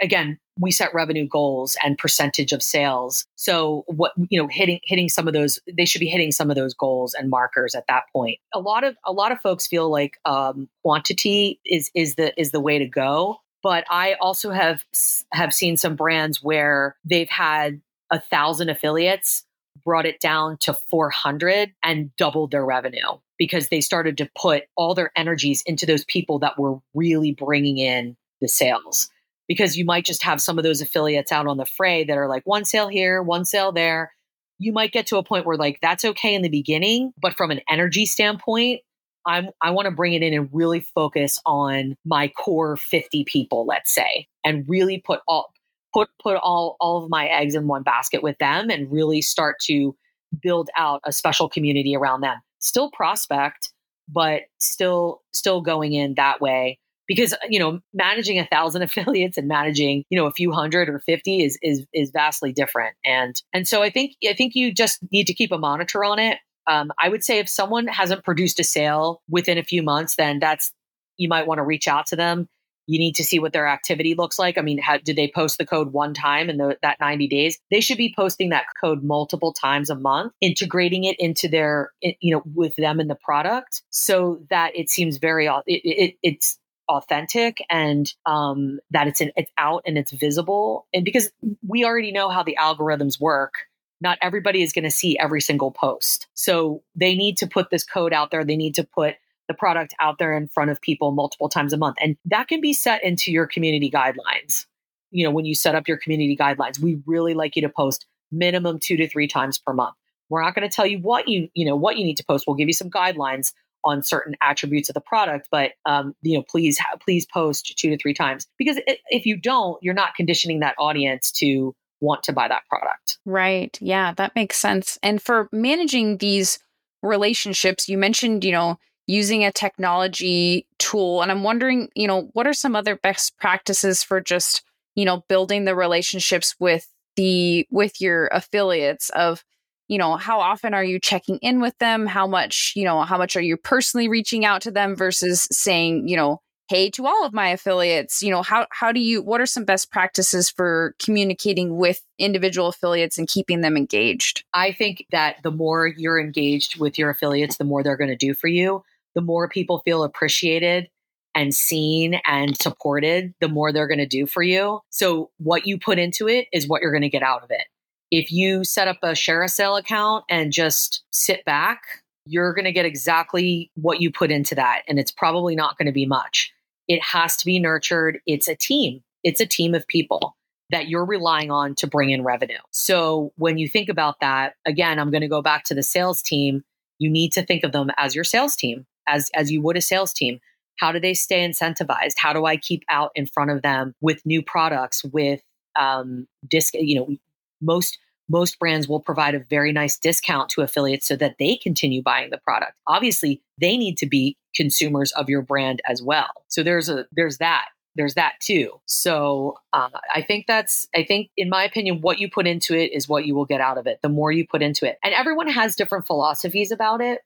[0.00, 3.26] again we set revenue goals and percentage of sales.
[3.36, 6.56] So what you know hitting hitting some of those they should be hitting some of
[6.56, 8.38] those goals and markers at that point.
[8.54, 12.50] A lot of a lot of folks feel like um, quantity is is the is
[12.50, 13.38] the way to go.
[13.62, 14.84] But i also have
[15.32, 17.80] have seen some brands where they've had
[18.12, 19.44] a thousand affiliates
[19.84, 24.94] brought it down to 400 and doubled their revenue because they started to put all
[24.94, 29.10] their energies into those people that were really bringing in the sales
[29.48, 32.28] because you might just have some of those affiliates out on the fray that are
[32.28, 34.12] like one sale here, one sale there.
[34.58, 37.50] You might get to a point where like that's okay in the beginning, but from
[37.50, 38.80] an energy standpoint,
[39.26, 43.66] I'm I want to bring it in and really focus on my core 50 people,
[43.66, 45.52] let's say, and really put all
[45.92, 49.56] put put all all of my eggs in one basket with them and really start
[49.64, 49.94] to
[50.42, 52.38] build out a special community around them.
[52.60, 53.72] Still prospect,
[54.08, 59.48] but still still going in that way because you know managing a thousand affiliates and
[59.48, 63.66] managing you know a few hundred or 50 is is is vastly different and and
[63.66, 66.90] so i think i think you just need to keep a monitor on it um,
[66.98, 70.72] i would say if someone hasn't produced a sale within a few months then that's
[71.16, 72.48] you might want to reach out to them
[72.86, 74.56] you need to see what their activity looks like.
[74.56, 77.58] I mean, how, did they post the code one time in the, that 90 days?
[77.70, 82.34] They should be posting that code multiple times a month, integrating it into their, you
[82.34, 86.58] know, with them in the product so that it seems very, it, it, it's
[86.88, 90.86] authentic and um, that it's, in, it's out and it's visible.
[90.92, 91.30] And because
[91.66, 93.54] we already know how the algorithms work,
[94.00, 96.26] not everybody is going to see every single post.
[96.34, 98.44] So they need to put this code out there.
[98.44, 99.16] They need to put
[99.48, 101.96] the product out there in front of people multiple times a month.
[102.00, 104.66] And that can be set into your community guidelines.
[105.10, 108.06] You know, when you set up your community guidelines, we really like you to post
[108.32, 109.94] minimum two to three times per month.
[110.28, 112.44] We're not going to tell you what you, you know, what you need to post.
[112.46, 113.52] We'll give you some guidelines
[113.84, 117.98] on certain attributes of the product, but um, you know, please, please post two to
[117.98, 122.48] three times because if you don't, you're not conditioning that audience to want to buy
[122.48, 123.18] that product.
[123.24, 123.76] Right.
[123.80, 124.98] Yeah, that makes sense.
[125.02, 126.58] And for managing these
[127.02, 131.22] relationships, you mentioned, you know, using a technology tool.
[131.22, 134.62] And I'm wondering, you know, what are some other best practices for just,
[134.94, 139.44] you know, building the relationships with the with your affiliates of
[139.88, 143.18] you know how often are you checking in with them how much you know how
[143.18, 147.24] much are you personally reaching out to them versus saying you know hey to all
[147.24, 150.94] of my affiliates you know how how do you what are some best practices for
[151.02, 156.78] communicating with individual affiliates and keeping them engaged i think that the more you're engaged
[156.78, 158.82] with your affiliates the more they're going to do for you
[159.14, 160.88] the more people feel appreciated
[161.36, 164.80] and seen and supported, the more they're going to do for you.
[164.88, 167.66] So, what you put into it is what you're going to get out of it.
[168.10, 171.82] If you set up a ShareASale account and just sit back,
[172.24, 174.82] you're going to get exactly what you put into that.
[174.88, 176.52] And it's probably not going to be much.
[176.88, 178.20] It has to be nurtured.
[178.26, 180.36] It's a team, it's a team of people
[180.70, 182.58] that you're relying on to bring in revenue.
[182.72, 186.22] So, when you think about that, again, I'm going to go back to the sales
[186.22, 186.62] team.
[186.98, 189.80] You need to think of them as your sales team as as you would a
[189.80, 190.40] sales team
[190.78, 194.24] how do they stay incentivized how do i keep out in front of them with
[194.26, 195.40] new products with
[195.78, 197.16] um disc you know
[197.60, 202.02] most most brands will provide a very nice discount to affiliates so that they continue
[202.02, 206.62] buying the product obviously they need to be consumers of your brand as well so
[206.62, 211.48] there's a there's that there's that too so uh, i think that's i think in
[211.48, 213.98] my opinion what you put into it is what you will get out of it
[214.02, 217.20] the more you put into it and everyone has different philosophies about it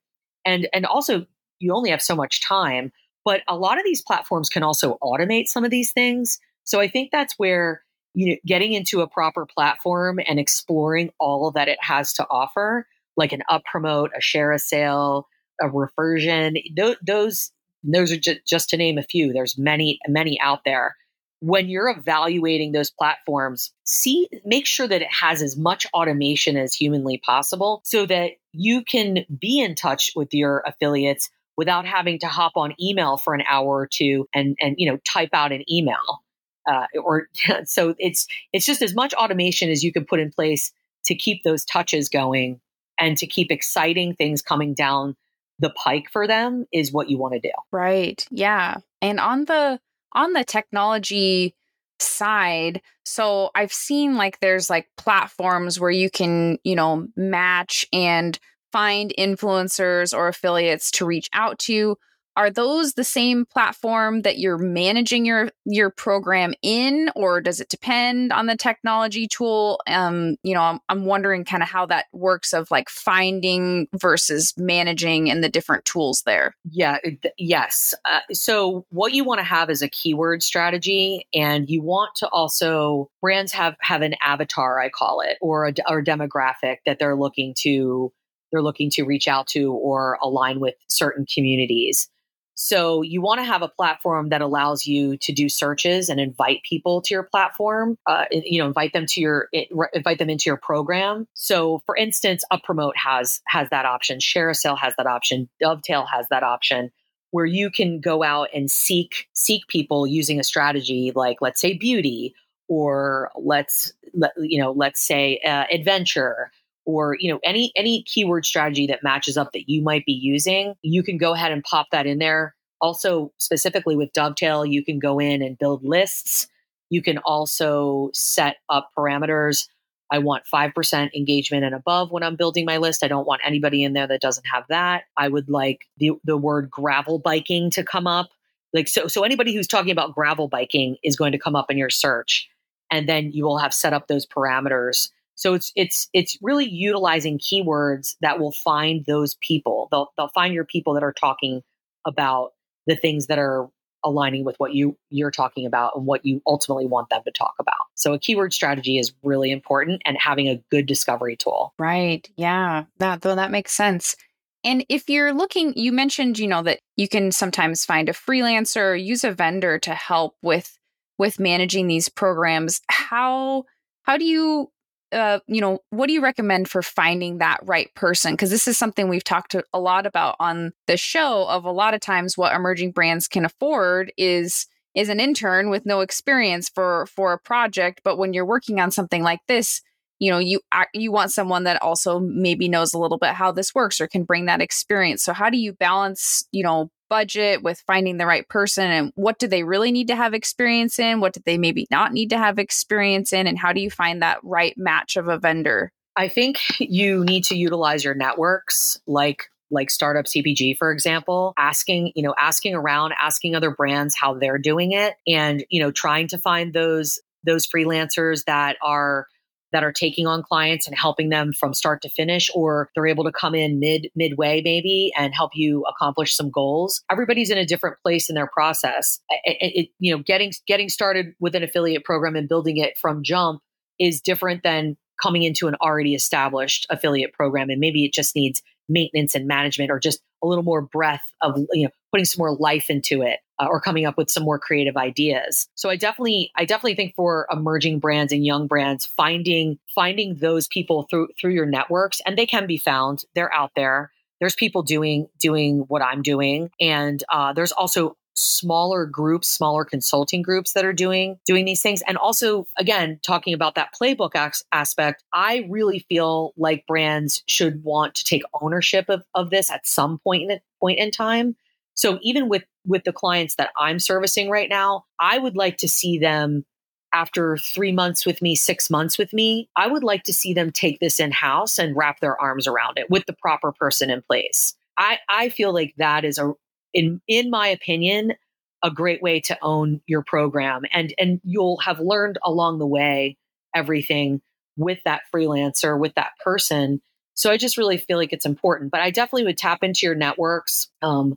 [0.44, 1.26] and and also
[1.60, 2.90] you only have so much time.
[3.24, 6.40] But a lot of these platforms can also automate some of these things.
[6.64, 7.82] So I think that's where
[8.14, 12.86] you know getting into a proper platform and exploring all that it has to offer,
[13.16, 15.24] like an UpPromote, a ShareASale,
[15.60, 16.62] a Refersion.
[16.76, 17.52] Those those,
[17.84, 19.32] those are just, just to name a few.
[19.32, 20.96] There's many many out there.
[21.42, 26.74] When you're evaluating those platforms, see make sure that it has as much automation as
[26.74, 32.26] humanly possible so that you can be in touch with your affiliates without having to
[32.26, 35.62] hop on email for an hour or two and and you know type out an
[35.70, 36.22] email
[36.68, 37.28] uh, or
[37.64, 40.72] so it's it's just as much automation as you can put in place
[41.04, 42.60] to keep those touches going
[42.98, 45.16] and to keep exciting things coming down
[45.58, 47.52] the pike for them is what you want to do.
[47.70, 49.80] Right yeah and on the
[50.12, 51.54] on the technology
[51.98, 58.38] side so i've seen like there's like platforms where you can you know match and
[58.72, 61.96] find influencers or affiliates to reach out to
[62.36, 67.68] are those the same platform that you're managing your your program in or does it
[67.68, 69.80] depend on the technology tool?
[69.86, 74.54] Um you know i'm, I'm wondering kind of how that works of like finding versus
[74.56, 76.54] managing and the different tools there.
[76.70, 76.98] Yeah
[77.38, 77.94] yes.
[78.04, 82.28] Uh, so what you want to have is a keyword strategy and you want to
[82.28, 87.16] also brands have have an avatar i call it or a or demographic that they're
[87.16, 88.12] looking to
[88.50, 92.08] they're looking to reach out to or align with certain communities.
[92.54, 96.62] So you want to have a platform that allows you to do searches and invite
[96.68, 97.96] people to your platform.
[98.06, 99.48] Uh, you know, invite them to your
[99.94, 101.26] invite them into your program.
[101.34, 104.20] So, for instance, UpPromote has has that option.
[104.20, 105.48] Share a ShareASale has that option.
[105.60, 106.90] Dovetale has that option,
[107.30, 111.74] where you can go out and seek seek people using a strategy like, let's say,
[111.74, 112.34] beauty,
[112.68, 116.50] or let's let, you know, let's say uh, adventure
[116.84, 120.74] or you know any any keyword strategy that matches up that you might be using
[120.82, 122.54] you can go ahead and pop that in there.
[122.80, 126.48] Also specifically with Dovetale you can go in and build lists.
[126.88, 129.68] You can also set up parameters.
[130.12, 133.04] I want 5% engagement and above when i'm building my list.
[133.04, 135.04] I don't want anybody in there that doesn't have that.
[135.16, 138.30] I would like the, the word gravel biking to come up.
[138.72, 141.78] Like so so anybody who's talking about gravel biking is going to come up in
[141.78, 142.48] your search
[142.90, 145.10] and then you will have set up those parameters
[145.40, 149.88] so it's it's it's really utilizing keywords that will find those people.
[149.90, 151.62] They'll they'll find your people that are talking
[152.06, 152.50] about
[152.86, 153.70] the things that are
[154.04, 157.54] aligning with what you you're talking about and what you ultimately want them to talk
[157.58, 157.74] about.
[157.94, 161.72] So a keyword strategy is really important and having a good discovery tool.
[161.78, 162.28] Right.
[162.36, 162.84] Yeah.
[162.98, 164.16] That though that makes sense.
[164.62, 168.90] And if you're looking, you mentioned, you know, that you can sometimes find a freelancer
[168.90, 170.76] or use a vendor to help with
[171.16, 172.82] with managing these programs.
[172.90, 173.64] How
[174.02, 174.70] how do you
[175.12, 178.32] uh, you know, what do you recommend for finding that right person?
[178.32, 181.48] Because this is something we've talked a lot about on the show.
[181.48, 185.86] Of a lot of times, what emerging brands can afford is is an intern with
[185.86, 188.00] no experience for for a project.
[188.04, 189.82] But when you're working on something like this,
[190.18, 190.60] you know, you
[190.94, 194.24] you want someone that also maybe knows a little bit how this works or can
[194.24, 195.24] bring that experience.
[195.24, 199.38] So how do you balance, you know, budget with finding the right person and what
[199.38, 201.20] do they really need to have experience in?
[201.20, 203.46] What do they maybe not need to have experience in?
[203.46, 205.92] And how do you find that right match of a vendor?
[206.16, 212.10] I think you need to utilize your networks like like startup cpg for example asking
[212.16, 216.26] you know asking around asking other brands how they're doing it and you know trying
[216.26, 219.26] to find those those freelancers that are
[219.72, 223.24] that are taking on clients and helping them from start to finish or they're able
[223.24, 227.02] to come in mid midway maybe and help you accomplish some goals.
[227.10, 229.20] Everybody's in a different place in their process.
[229.44, 233.22] It, it, you know getting getting started with an affiliate program and building it from
[233.22, 233.60] jump
[233.98, 238.62] is different than coming into an already established affiliate program and maybe it just needs
[238.88, 242.56] maintenance and management or just a little more breath of you know putting some more
[242.56, 246.50] life into it uh, or coming up with some more creative ideas so i definitely
[246.56, 251.52] i definitely think for emerging brands and young brands finding finding those people through through
[251.52, 256.02] your networks and they can be found they're out there there's people doing doing what
[256.02, 261.64] i'm doing and uh, there's also smaller groups, smaller consulting groups that are doing doing
[261.64, 262.02] these things.
[262.06, 264.32] And also, again, talking about that playbook
[264.72, 269.86] aspect, I really feel like brands should want to take ownership of, of this at
[269.86, 271.56] some point in point in time.
[271.94, 275.88] So even with with the clients that I'm servicing right now, I would like to
[275.88, 276.64] see them
[277.12, 280.70] after three months with me, six months with me, I would like to see them
[280.70, 284.22] take this in house and wrap their arms around it with the proper person in
[284.22, 284.74] place.
[284.96, 286.52] I, I feel like that is a
[286.94, 288.34] in in my opinion,
[288.82, 293.36] a great way to own your program and and you'll have learned along the way
[293.74, 294.40] everything
[294.76, 297.00] with that freelancer with that person
[297.34, 300.14] so i just really feel like it's important but i definitely would tap into your
[300.14, 301.36] networks um,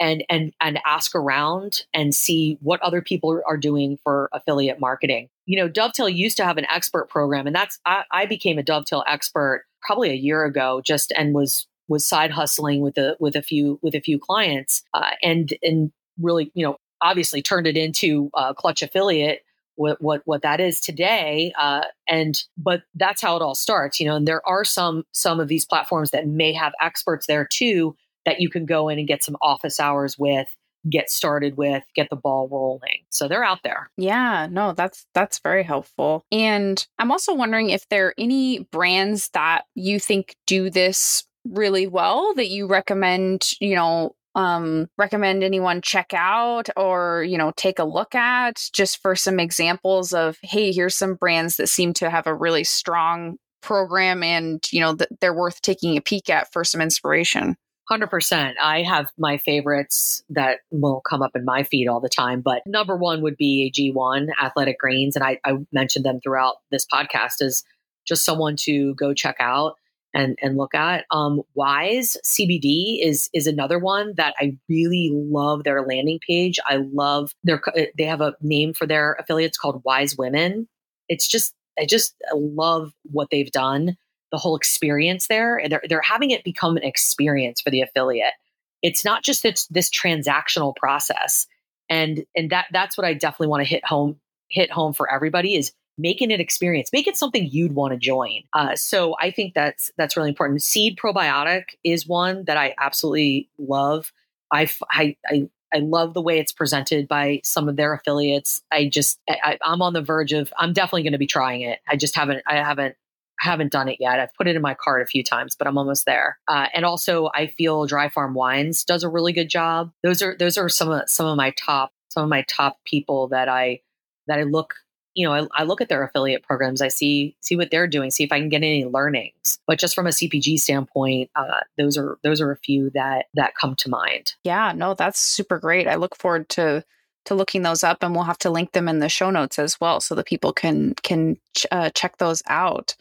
[0.00, 5.28] and and and ask around and see what other people are doing for affiliate marketing.
[5.46, 8.62] You know Dovetale used to have an expert program and that's i, I became a
[8.62, 13.36] Dovetale expert probably a year ago just and was was side hustling with a with
[13.36, 17.76] a few with a few clients uh, and and really you know obviously turned it
[17.76, 19.42] into a clutch affiliate
[19.76, 24.06] what what what that is today uh, and but that's how it all starts you
[24.06, 27.94] know and there are some some of these platforms that may have experts there too
[28.24, 30.48] that you can go in and get some office hours with
[30.90, 33.04] get started with get the ball rolling.
[33.08, 33.90] So they're out there.
[33.96, 36.24] Yeah no that's that's very helpful.
[36.30, 41.86] And i'm also wondering if there are any brands that you think do this really
[41.86, 47.78] well that you recommend, you know, um, recommend anyone check out or you know take
[47.78, 52.10] a look at just for some examples of hey here's some brands that seem to
[52.10, 56.64] have a really strong program and you know they're worth taking a peek at for
[56.64, 57.56] some inspiration
[57.90, 62.40] 100% i have my favorites that will come up in my feed all the time
[62.40, 66.86] but number one would be g1 athletic greens and I, I mentioned them throughout this
[66.86, 67.62] podcast as
[68.06, 69.74] just someone to go check out
[70.14, 71.04] and and look at.
[71.10, 76.58] Um, Wise CBD is is another one that I really love their landing page.
[76.66, 77.60] I love their
[77.98, 80.68] they have a name for their affiliates called Wise Women.
[81.08, 83.96] It's just I just love what they've done.
[84.32, 85.62] The whole experience there.
[85.68, 88.34] They're, they're having it become an experience for the affiliate.
[88.82, 91.46] It's not just it's this transactional process,
[91.88, 94.20] and and that that's what I definitely want to hit home
[94.50, 98.42] hit home for everybody is making it experience make it something you'd want to join
[98.52, 103.48] uh, so i think that's that's really important seed probiotic is one that i absolutely
[103.58, 104.12] love
[104.52, 108.62] I, I, I I love the way it's presented by some of their affiliates.
[108.70, 111.80] I just I, am on the verge of I'm definitely going to be trying it.
[111.88, 112.94] I just haven't I haven't
[113.38, 114.20] haven't done it yet.
[114.20, 116.38] I've put it in my cart a few times, but I'm almost there.
[116.48, 119.92] Uh, and also, I feel Dry Farm Wines does a really good job.
[120.02, 123.28] Those are those are some of some of my top some of my top people
[123.28, 123.80] that I
[124.26, 124.74] that I look
[125.14, 126.80] you know I, I look at their affiliate programs.
[126.80, 129.58] I see see what they're doing, see if I can get any learnings.
[129.66, 133.54] But just from a CPG standpoint, uh, those are those are a few that that
[133.60, 134.34] come to mind.
[134.44, 135.88] Yeah, no, that's super great.
[135.88, 136.84] I look forward to
[137.26, 139.80] to looking those up and we'll have to link them in the show notes as
[139.80, 142.94] well so that people can can ch- uh, check those out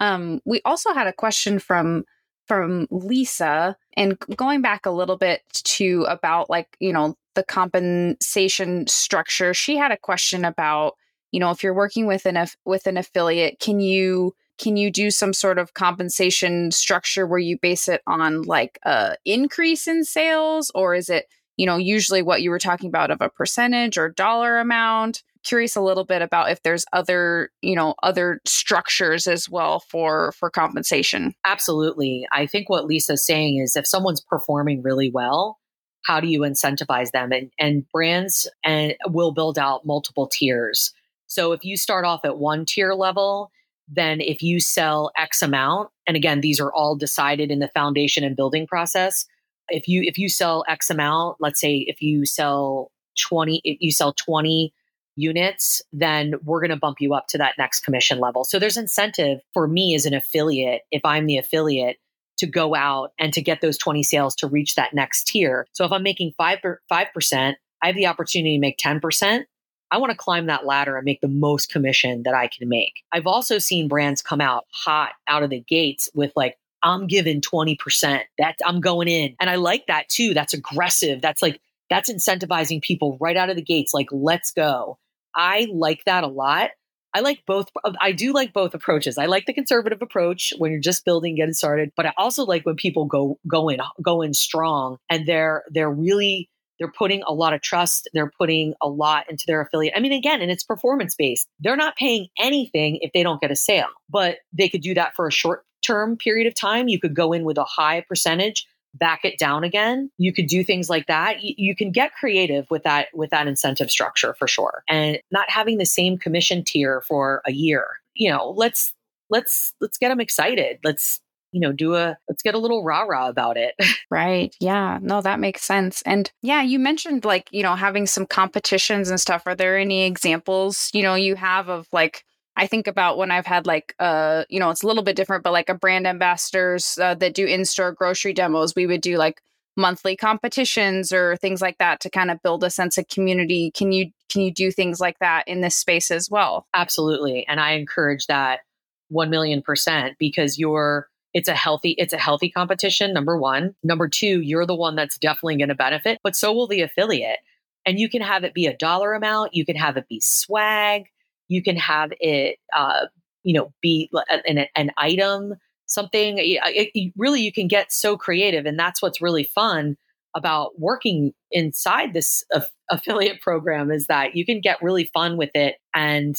[0.00, 2.04] um, we also had a question from
[2.46, 8.88] from Lisa and going back a little bit to about like, you know, the compensation
[8.88, 9.54] structure.
[9.54, 10.94] She had a question about,
[11.30, 15.10] you know, if you're working with an with an affiliate, can you can you do
[15.10, 20.72] some sort of compensation structure where you base it on like a increase in sales
[20.74, 21.26] or is it,
[21.56, 25.22] you know, usually what you were talking about of a percentage or dollar amount?
[25.42, 30.32] Curious a little bit about if there's other you know other structures as well for
[30.32, 31.34] for compensation.
[31.44, 32.26] Absolutely.
[32.32, 35.58] I think what lisa's saying is if someone's performing really well
[36.02, 37.32] how do you incentivize them?
[37.32, 40.92] And and brands and will build out multiple tiers.
[41.26, 43.50] So if you start off at one tier level
[43.92, 48.22] then if you sell x amount and again these are all decided in the foundation
[48.22, 49.26] and building process
[49.68, 53.90] if you if you sell x amount let's say if you sell 20 if you
[53.90, 54.72] sell 20
[55.20, 58.44] units, then we're going to bump you up to that next commission level.
[58.44, 61.98] So there's incentive for me as an affiliate, if I'm the affiliate,
[62.38, 65.66] to go out and to get those 20 sales to reach that next tier.
[65.72, 66.58] So if I'm making 5
[66.90, 69.44] 5%, I have the opportunity to make 10%.
[69.90, 73.02] I want to climb that ladder and make the most commission that I can make.
[73.12, 77.40] I've also seen brands come out hot out of the gates with like I'm giving
[77.40, 78.20] 20%.
[78.38, 79.34] That I'm going in.
[79.40, 80.32] And I like that too.
[80.32, 81.20] That's aggressive.
[81.20, 81.60] That's like
[81.90, 84.98] that's incentivizing people right out of the gates like let's go.
[85.34, 86.70] I like that a lot.
[87.14, 87.68] I like both.
[87.84, 89.18] Uh, I do like both approaches.
[89.18, 92.64] I like the conservative approach when you're just building, getting started, but I also like
[92.64, 97.32] when people go go in go in strong and they're they're really they're putting a
[97.32, 98.08] lot of trust.
[98.14, 99.94] They're putting a lot into their affiliate.
[99.96, 101.46] I mean, again, and it's performance based.
[101.60, 105.14] They're not paying anything if they don't get a sale, but they could do that
[105.14, 106.88] for a short term period of time.
[106.88, 110.64] You could go in with a high percentage back it down again you could do
[110.64, 111.42] things like that.
[111.42, 114.82] You, you, can get creative with that with that incentive structure for sure.
[114.88, 118.94] And not having the same commission tier for a year you know let's
[119.30, 120.78] let's let's get them excited.
[120.84, 121.20] Let's
[121.52, 123.74] you know do a let's get a little rah rah about it.
[124.12, 124.56] Right.
[124.60, 124.98] Yeah.
[125.00, 126.02] No that makes sense.
[126.02, 129.44] And yeah you mentioned like you know having some competitions and stuff.
[129.46, 132.24] Are there any examples you know you have of like
[132.60, 135.42] I think about when I've had like uh you know it's a little bit different
[135.42, 139.40] but like a brand ambassadors uh, that do in-store grocery demos we would do like
[139.78, 143.70] monthly competitions or things like that to kind of build a sense of community.
[143.74, 146.66] Can you can you do things like that in this space as well?
[146.74, 148.60] Absolutely and i encourage that
[149.08, 153.74] 1 million percent because you're it's a healthy it's a healthy competition number one.
[153.82, 157.38] Number two you're the one that's definitely going to benefit but so will the affiliate.
[157.86, 161.06] And you can have it be a dollar amount you can have it be swag
[161.50, 163.06] you can have it, uh,
[163.42, 164.10] you know, be
[164.46, 165.54] an, an item,
[165.86, 166.38] something.
[166.38, 166.60] It,
[166.94, 169.96] it, really, you can get so creative, and that's what's really fun
[170.36, 172.44] about working inside this
[172.90, 176.36] affiliate program is that you can get really fun with it and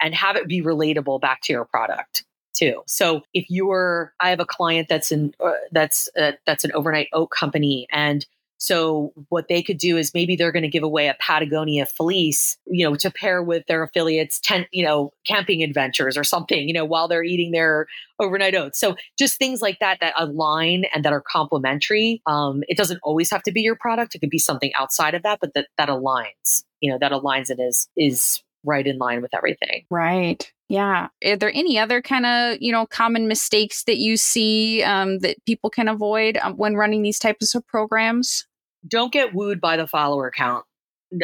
[0.00, 2.82] and have it be relatable back to your product too.
[2.86, 7.08] So if you're, I have a client that's in uh, that's uh, that's an overnight
[7.12, 8.24] oat company, and
[8.62, 12.56] so what they could do is maybe they're going to give away a Patagonia fleece,
[12.64, 16.72] you know, to pair with their affiliates tent, you know, camping adventures or something, you
[16.72, 17.88] know, while they're eating their
[18.20, 18.78] overnight oats.
[18.78, 22.22] So just things like that that align and that are complementary.
[22.26, 24.14] Um, it doesn't always have to be your product.
[24.14, 27.50] It could be something outside of that, but that that aligns, you know, that aligns
[27.50, 29.86] and is is right in line with everything.
[29.90, 30.52] Right.
[30.68, 31.08] Yeah.
[31.24, 35.44] Are there any other kind of, you know, common mistakes that you see um, that
[35.46, 38.46] people can avoid um, when running these types of programs?
[38.86, 40.64] Don't get wooed by the follower count.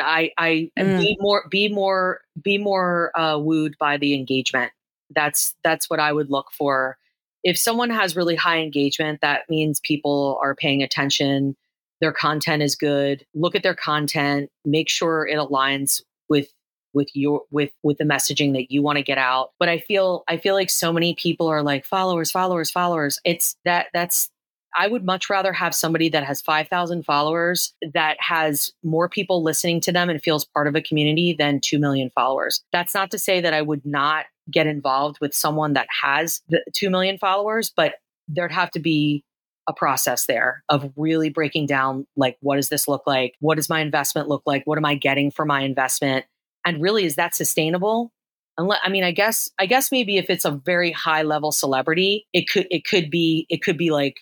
[0.00, 1.00] I, I mm.
[1.00, 4.72] be more, be more, be more uh, wooed by the engagement.
[5.14, 6.98] That's that's what I would look for.
[7.42, 11.56] If someone has really high engagement, that means people are paying attention.
[12.00, 13.24] Their content is good.
[13.34, 14.50] Look at their content.
[14.66, 16.48] Make sure it aligns with
[16.92, 20.24] with your with with the messaging that you want to get out but i feel
[20.28, 24.30] i feel like so many people are like followers followers followers it's that that's
[24.76, 29.80] I would much rather have somebody that has 5,000 followers that has more people listening
[29.82, 32.62] to them and feels part of a community than 2 million followers.
[32.72, 36.62] That's not to say that I would not get involved with someone that has the
[36.74, 37.94] 2 million followers, but
[38.28, 39.24] there'd have to be
[39.68, 43.34] a process there of really breaking down like what does this look like?
[43.40, 44.62] What does my investment look like?
[44.64, 46.24] What am I getting for my investment?
[46.64, 48.12] And really is that sustainable?
[48.58, 52.26] unless I mean, I guess I guess maybe if it's a very high level celebrity,
[52.32, 54.16] it could it could be it could be like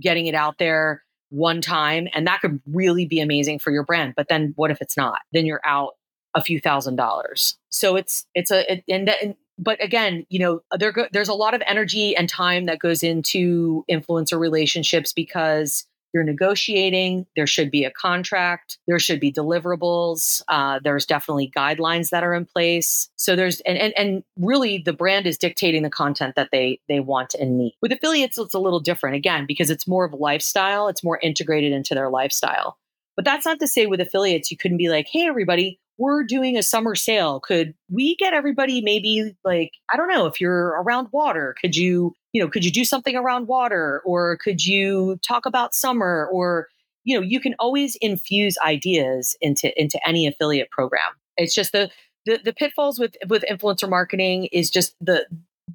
[0.00, 4.14] getting it out there one time and that could really be amazing for your brand.
[4.16, 5.18] But then what if it's not?
[5.32, 5.92] Then you're out
[6.34, 7.56] a few thousand dollars.
[7.70, 11.34] So it's it's a it, and, and but again, you know, there go, there's a
[11.34, 17.26] lot of energy and time that goes into influencer relationships because you're negotiating.
[17.36, 18.78] There should be a contract.
[18.86, 20.42] There should be deliverables.
[20.48, 23.08] Uh, there's definitely guidelines that are in place.
[23.16, 27.00] So there's and, and and really the brand is dictating the content that they they
[27.00, 27.74] want and need.
[27.82, 30.88] With affiliates, it's a little different again because it's more of a lifestyle.
[30.88, 32.78] It's more integrated into their lifestyle.
[33.16, 36.56] But that's not to say with affiliates you couldn't be like, hey everybody, we're doing
[36.56, 37.40] a summer sale.
[37.40, 42.14] Could we get everybody maybe like, I don't know, if you're around water, could you,
[42.32, 46.68] you know, could you do something around water or could you talk about summer or,
[47.04, 51.12] you know, you can always infuse ideas into into any affiliate program.
[51.36, 51.90] It's just the
[52.26, 55.26] the, the pitfalls with with influencer marketing is just the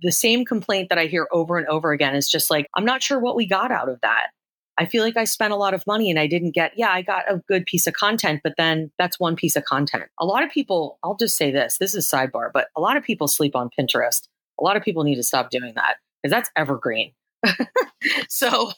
[0.01, 3.03] the same complaint that I hear over and over again is just like, I'm not
[3.03, 4.28] sure what we got out of that.
[4.82, 7.03] I feel like I spent a lot of money and I didn't get, yeah, I
[7.03, 10.05] got a good piece of content, but then that's one piece of content.
[10.19, 13.03] A lot of people, I'll just say this this is sidebar, but a lot of
[13.03, 14.27] people sleep on Pinterest.
[14.59, 17.11] A lot of people need to stop doing that because that's evergreen.
[18.27, 18.71] so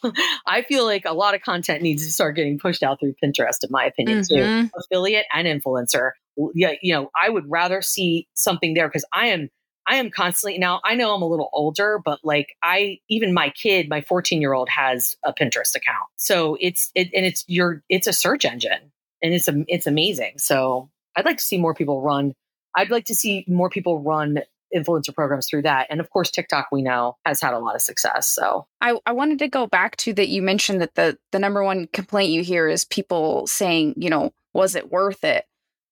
[0.45, 3.64] I feel like a lot of content needs to start getting pushed out through Pinterest,
[3.64, 4.66] in my opinion, mm-hmm.
[4.66, 4.70] too.
[4.78, 6.12] Affiliate and influencer.
[6.54, 9.49] Yeah, you know, I would rather see something there because I am
[9.88, 13.50] I am constantly now I know I'm a little older, but like I even my
[13.50, 16.08] kid, my 14 year old has a Pinterest account.
[16.16, 20.38] So it's it and it's your it's a search engine and it's a, it's amazing.
[20.38, 22.34] So I'd like to see more people run.
[22.76, 24.40] I'd like to see more people run
[24.76, 25.88] influencer programs through that.
[25.90, 28.28] And of course, TikTok we know has had a lot of success.
[28.28, 31.64] So I, I wanted to go back to that you mentioned that the the number
[31.64, 35.46] one complaint you hear is people saying, you know, was it worth it?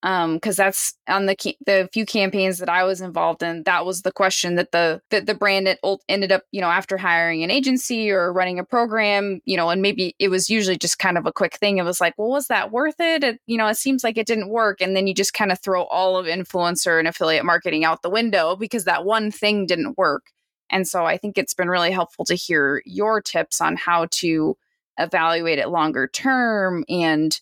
[0.04, 1.36] Um because that's on the
[1.66, 5.28] the few campaigns that I was involved in that was the question that the that
[5.28, 5.80] the brand it
[6.10, 9.82] ended up you know after hiring an agency or running a program you know and
[9.82, 11.78] maybe it was usually just kind of a quick thing.
[11.78, 14.28] It was like well was that worth it, it you know it seems like it
[14.28, 14.82] didn't work.
[14.82, 18.10] And then you just kind of throw all of influencer and affiliate marketing out the
[18.10, 20.24] window because that one thing didn't work.
[20.72, 24.58] And so I think it's been really helpful to hear your tips on how to
[24.98, 27.40] evaluate it longer term and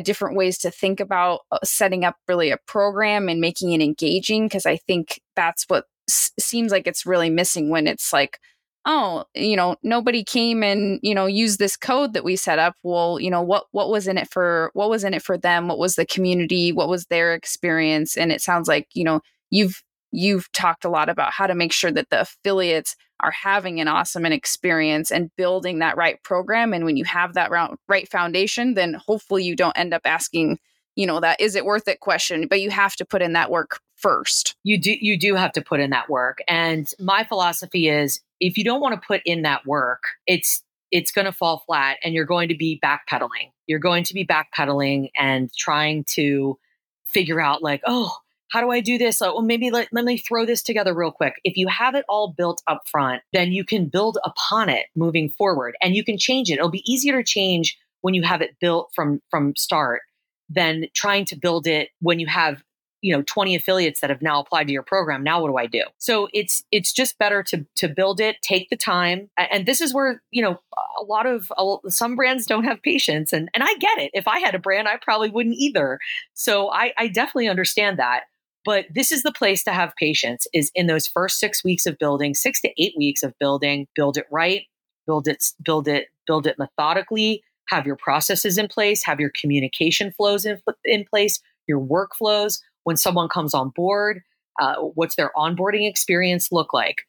[0.00, 4.46] different ways to think about uh, setting up really a program and making it engaging
[4.46, 8.38] because I think that's what s- seems like it's really missing when it's like
[8.84, 12.74] oh you know nobody came and you know used this code that we set up.
[12.82, 15.68] Well you know what what was in it for what was in it for them?
[15.68, 16.72] What was the community?
[16.72, 18.16] What was their experience?
[18.16, 19.20] And it sounds like you know
[19.50, 19.82] you've
[20.12, 23.88] you've talked a lot about how to make sure that the affiliates are having an
[23.88, 26.72] awesome and experience and building that right program.
[26.72, 27.50] And when you have that
[27.88, 30.58] right foundation, then hopefully you don't end up asking,
[30.96, 33.50] you know, that is it worth it question, but you have to put in that
[33.50, 34.56] work first.
[34.64, 36.38] You do you do have to put in that work.
[36.48, 41.12] And my philosophy is if you don't want to put in that work, it's it's
[41.12, 43.50] going to fall flat and you're going to be backpedaling.
[43.66, 46.58] You're going to be backpedaling and trying to
[47.06, 48.14] figure out like, oh,
[48.52, 49.20] how do I do this?
[49.20, 51.40] Well, maybe let, let me throw this together real quick.
[51.42, 55.30] If you have it all built up front, then you can build upon it moving
[55.30, 56.54] forward and you can change it.
[56.54, 60.02] It'll be easier to change when you have it built from from start
[60.50, 62.62] than trying to build it when you have
[63.00, 65.22] you know 20 affiliates that have now applied to your program.
[65.22, 65.84] Now what do i do?
[65.96, 69.30] So it's it's just better to to build it take the time.
[69.38, 70.60] And this is where you know
[71.00, 71.50] a lot of
[71.88, 73.32] some brands don't have patience.
[73.32, 74.10] And and i get it.
[74.12, 75.98] If i had a brand i probably wouldn't either.
[76.34, 78.24] So i i definitely understand that
[78.64, 81.98] but this is the place to have patience is in those first six weeks of
[81.98, 84.66] building, six to eight weeks of building, build it right,
[85.06, 90.12] build it, build it, build it methodically, have your processes in place, have your communication
[90.12, 92.60] flows in, in place, your workflows.
[92.84, 94.22] When someone comes on board,
[94.60, 97.02] uh, what's their onboarding experience look like?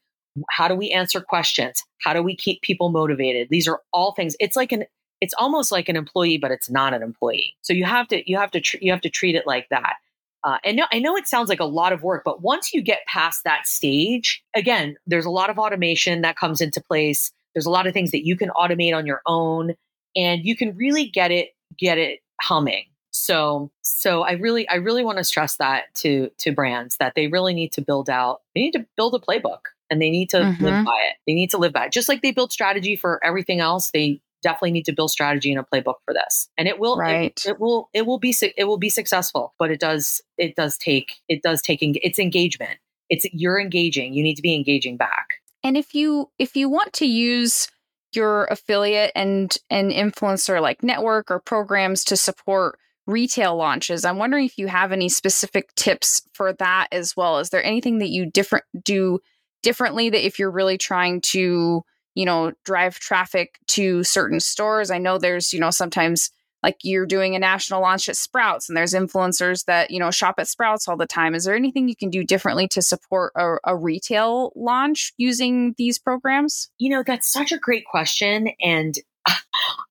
[0.50, 1.84] How do we answer questions?
[2.02, 3.50] How do we keep people motivated?
[3.50, 4.36] These are all things.
[4.40, 4.86] It's like an
[5.22, 7.56] it's almost like an employee, but it's not an employee.
[7.62, 9.96] So you have to you have to tr- you have to treat it like that.
[10.44, 12.82] Uh, and no, I know it sounds like a lot of work, but once you
[12.82, 17.32] get past that stage, again, there's a lot of automation that comes into place.
[17.56, 19.74] There's a lot of things that you can automate on your own,
[20.16, 22.86] and you can really get it get it humming.
[23.12, 27.28] So, so I really, I really want to stress that to to brands that they
[27.28, 28.42] really need to build out.
[28.54, 30.64] They need to build a playbook, and they need to mm-hmm.
[30.64, 31.18] live by it.
[31.28, 33.92] They need to live by it, just like they build strategy for everything else.
[33.92, 37.42] They definitely need to build strategy and a playbook for this and it will right.
[37.46, 40.78] it, it, will it will be it will be successful but it does it does
[40.78, 42.78] take it does take it's engagement
[43.10, 45.28] it's you're engaging you need to be engaging back
[45.64, 47.68] and if you if you want to use
[48.16, 54.06] your affiliate and and influencer like network or programs to support retail launches.
[54.06, 57.40] I'm wondering if you have any specific tips for that as well.
[57.40, 59.20] Is there anything that you different do
[59.62, 61.84] differently that if you're really trying to,
[62.16, 64.92] you know, drive traffic to certain stores?
[64.92, 66.32] I know there's, you know, sometimes
[66.64, 70.36] like you're doing a national launch at Sprouts and there's influencers that, you know, shop
[70.38, 71.36] at Sprouts all the time.
[71.36, 76.00] Is there anything you can do differently to support a, a retail launch using these
[76.00, 76.70] programs?
[76.78, 78.50] You know, that's such a great question.
[78.62, 78.96] And
[79.28, 79.34] I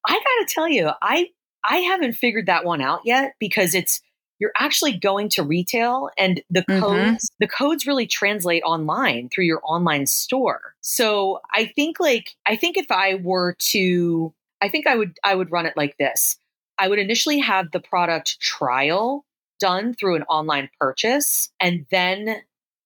[0.09, 1.29] got to tell you, I
[1.65, 4.01] I haven't figured that one out yet because it's
[4.43, 6.81] you're actually going to retail and the mm-hmm.
[6.81, 10.75] codes the codes really translate online through your online store.
[10.81, 15.37] So I think like I think if I were to I think I would I
[15.37, 16.39] would run it like this.
[16.77, 19.25] I would initially have the product trial
[19.61, 22.43] done through an online purchase and then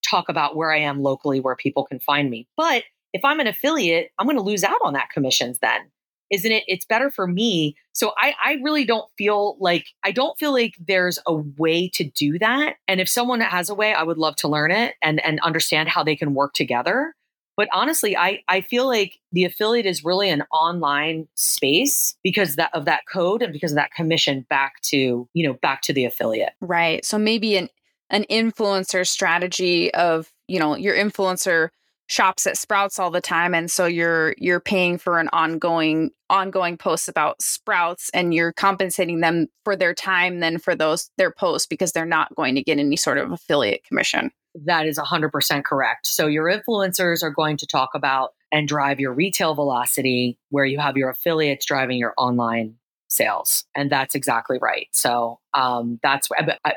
[0.07, 2.47] talk about where I am locally where people can find me.
[2.55, 2.85] But
[3.15, 5.91] if I'm an affiliate, I'm going to lose out on that commissions then
[6.31, 7.77] isn't it it's better for me.
[7.93, 12.05] So i i really don't feel like i don't feel like there's a way to
[12.05, 12.77] do that.
[12.89, 15.89] And if someone has a way i would love to learn it and and understand
[15.89, 17.15] how they can work together.
[17.57, 22.71] But honestly i i feel like the affiliate is really an online space because that
[22.75, 26.05] of that code and because of that commission back to you know back to the
[26.05, 26.53] affiliate.
[26.61, 27.05] Right.
[27.05, 27.69] So maybe an
[28.11, 31.71] an influencer strategy of you know your influencer
[32.09, 36.77] shops at Sprouts all the time and so you're you're paying for an ongoing ongoing
[36.77, 41.67] posts about Sprouts and you're compensating them for their time then for those their posts
[41.67, 44.31] because they're not going to get any sort of affiliate commission.
[44.65, 46.07] That is 100% correct.
[46.07, 50.79] So your influencers are going to talk about and drive your retail velocity where you
[50.79, 52.77] have your affiliates driving your online
[53.09, 56.29] sales and that's exactly right so um, that's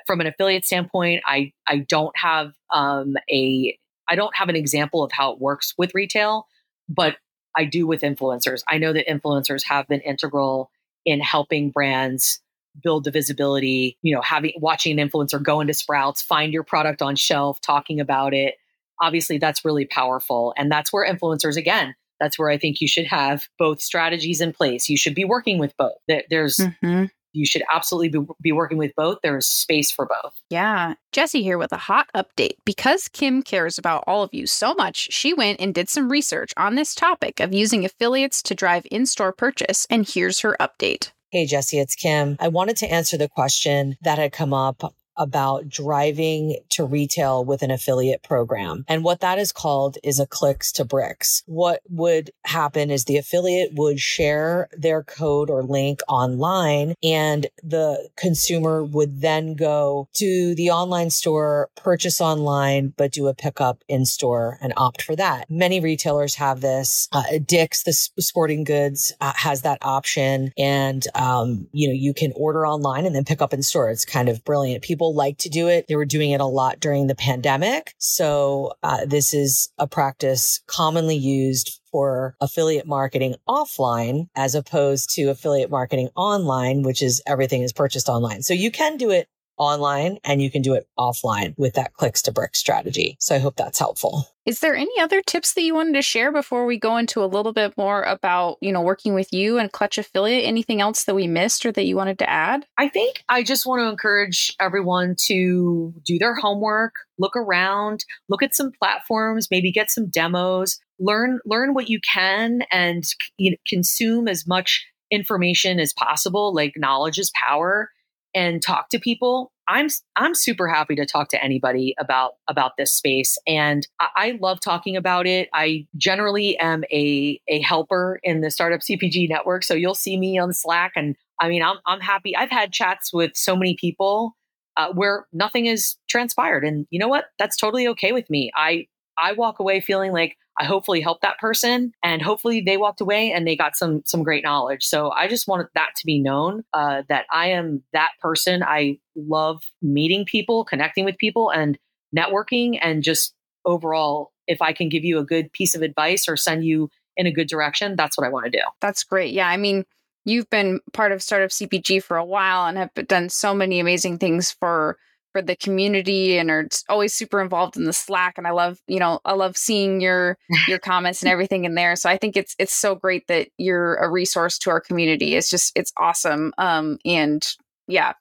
[0.05, 3.75] from an affiliate standpoint i i don't have um, a
[4.09, 6.47] I don't have an example of how it works with retail,
[6.87, 7.17] but
[7.55, 8.61] I do with influencers.
[8.67, 10.71] I know that influencers have been integral
[11.05, 12.41] in helping brands
[12.81, 17.01] build the visibility, you know, having watching an influencer go into Sprouts, find your product
[17.01, 18.55] on shelf, talking about it.
[19.01, 20.53] Obviously, that's really powerful.
[20.57, 24.53] And that's where influencers again, that's where I think you should have both strategies in
[24.53, 24.89] place.
[24.89, 25.93] You should be working with both.
[26.29, 29.19] There's mm-hmm you should absolutely be, be working with both.
[29.21, 30.33] There's space for both.
[30.49, 30.95] Yeah.
[31.11, 32.55] Jesse here with a hot update.
[32.65, 36.53] Because Kim cares about all of you so much, she went and did some research
[36.57, 39.85] on this topic of using affiliates to drive in store purchase.
[39.89, 41.11] And here's her update.
[41.31, 42.37] Hey, Jesse, it's Kim.
[42.39, 47.61] I wanted to answer the question that had come up about driving to retail with
[47.61, 48.85] an affiliate program.
[48.87, 51.43] And what that is called is a clicks to bricks.
[51.45, 58.09] What would happen is the affiliate would share their code or link online and the
[58.15, 64.05] consumer would then go to the online store, purchase online, but do a pickup in
[64.05, 65.45] store and opt for that.
[65.49, 67.09] Many retailers have this.
[67.11, 70.51] Uh, Dick's, the sporting goods, uh, has that option.
[70.57, 73.89] And, um, you know, you can order online and then pick up in store.
[73.89, 74.83] It's kind of brilliant.
[74.83, 75.85] People like to do it.
[75.87, 77.93] They were doing it a lot during the pandemic.
[77.97, 85.29] So uh, this is a practice commonly used for affiliate marketing offline as opposed to
[85.29, 88.43] affiliate marketing online, which is everything is purchased online.
[88.43, 89.27] So you can do it
[89.59, 93.17] online and you can do it offline with that clicks to brick strategy.
[93.19, 94.25] So I hope that's helpful.
[94.45, 97.27] Is there any other tips that you wanted to share before we go into a
[97.27, 100.45] little bit more about, you know, working with you and Clutch Affiliate?
[100.45, 102.65] Anything else that we missed or that you wanted to add?
[102.77, 108.41] I think I just want to encourage everyone to do their homework, look around, look
[108.41, 113.03] at some platforms, maybe get some demos, learn learn what you can and
[113.37, 116.55] you know, consume as much information as possible.
[116.55, 117.89] Like knowledge is power
[118.33, 122.91] and talk to people i'm i'm super happy to talk to anybody about about this
[122.91, 125.49] space and I, I, love talking about it.
[125.53, 130.37] I generally am a a helper in the startup cpg network so you'll see me
[130.37, 132.35] on slack and i mean i'm, I'm happy.
[132.35, 134.35] I've had chats with so many people
[134.79, 137.25] uh, where nothing has transpired and you know what?
[137.37, 138.51] That's totally okay with me.
[138.55, 138.87] I
[139.21, 143.31] i walk away feeling like I hopefully helped that person and hopefully they walked away
[143.31, 144.83] and they got some some great knowledge.
[144.83, 148.61] So I just wanted that to be known uh, that I am that person.
[148.61, 151.79] I love meeting people, connecting with people, and
[152.15, 153.33] networking, and just
[153.65, 157.25] overall, if I can give you a good piece of advice or send you in
[157.25, 158.63] a good direction, that's what I want to do.
[158.81, 159.33] That's great.
[159.33, 159.85] Yeah, I mean.
[160.25, 164.19] You've been part of Startup CPG for a while and have done so many amazing
[164.19, 164.97] things for
[165.31, 168.37] for the community and are always super involved in the Slack.
[168.37, 171.95] And I love, you know, I love seeing your your comments and everything in there.
[171.95, 175.35] So I think it's it's so great that you're a resource to our community.
[175.35, 176.53] It's just it's awesome.
[176.57, 177.45] Um and
[177.87, 178.13] yeah,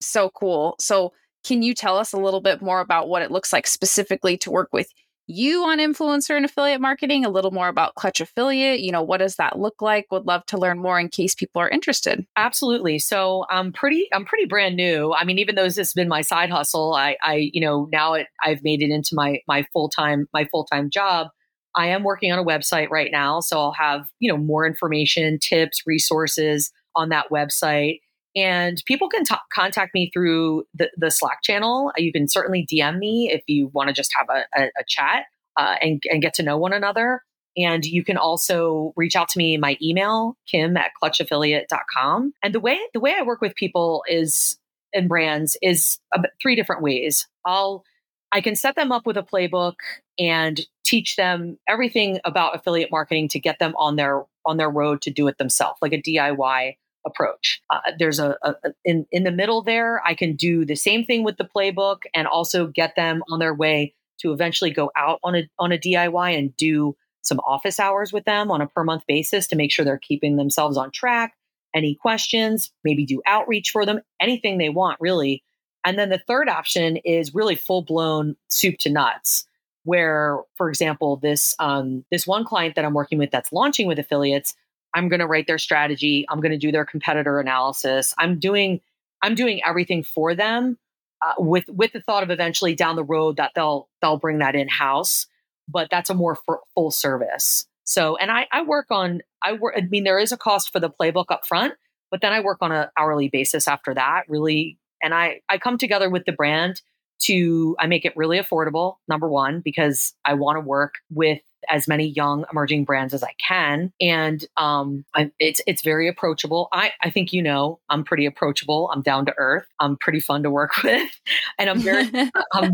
[0.00, 0.76] so cool.
[0.78, 1.12] So
[1.44, 4.50] can you tell us a little bit more about what it looks like specifically to
[4.50, 4.88] work with
[5.26, 8.80] you on influencer and affiliate marketing, a little more about Clutch Affiliate.
[8.80, 10.06] You know, what does that look like?
[10.10, 12.26] Would love to learn more in case people are interested.
[12.36, 12.98] Absolutely.
[12.98, 15.14] So I'm pretty, I'm pretty brand new.
[15.14, 18.14] I mean, even though this has been my side hustle, I, I, you know, now
[18.14, 21.28] it, I've made it into my my full time my full time job.
[21.76, 25.38] I am working on a website right now, so I'll have you know more information,
[25.40, 28.00] tips, resources on that website.
[28.36, 31.92] And people can t- contact me through the, the Slack channel.
[31.96, 35.26] You can certainly DM me if you want to just have a, a, a chat
[35.56, 37.22] uh, and, and get to know one another.
[37.56, 42.32] And you can also reach out to me my email, kim at clutchaffiliate.com.
[42.42, 44.58] And the way the way I work with people is
[44.92, 45.98] and brands is
[46.40, 47.28] three different ways.
[47.44, 47.84] I'll
[48.32, 49.74] I can set them up with a playbook
[50.18, 55.02] and teach them everything about affiliate marketing to get them on their on their road
[55.02, 56.76] to do it themselves, like a DIY
[57.06, 57.60] approach.
[57.70, 60.02] Uh, there's a, a, in in the middle there.
[60.04, 63.54] I can do the same thing with the playbook and also get them on their
[63.54, 68.12] way to eventually go out on a on a DIY and do some office hours
[68.12, 71.34] with them on a per month basis to make sure they're keeping themselves on track.
[71.74, 75.42] Any questions, maybe do outreach for them, anything they want really.
[75.84, 79.46] And then the third option is really full blown soup to nuts
[79.84, 83.98] where for example this um, this one client that i'm working with that's launching with
[83.98, 84.54] affiliates
[84.94, 86.24] I'm going to write their strategy.
[86.28, 88.14] I'm going to do their competitor analysis.
[88.18, 88.80] I'm doing
[89.22, 90.78] I'm doing everything for them
[91.22, 94.54] uh, with with the thought of eventually down the road that they'll they'll bring that
[94.54, 95.26] in house.
[95.68, 96.38] But that's a more
[96.74, 97.66] full service.
[97.84, 99.74] So, and I I work on I work.
[99.76, 101.74] I mean, there is a cost for the playbook up front,
[102.10, 104.24] but then I work on an hourly basis after that.
[104.28, 106.82] Really, and I I come together with the brand
[107.22, 108.96] to I make it really affordable.
[109.08, 113.34] Number one, because I want to work with as many young emerging brands as I
[113.46, 113.92] can.
[114.00, 116.68] And um, I, it's it's very approachable.
[116.72, 118.90] I, I think you know I'm pretty approachable.
[118.92, 119.66] I'm down to earth.
[119.80, 121.10] I'm pretty fun to work with,
[121.58, 122.10] and I'm very
[122.52, 122.72] I'm,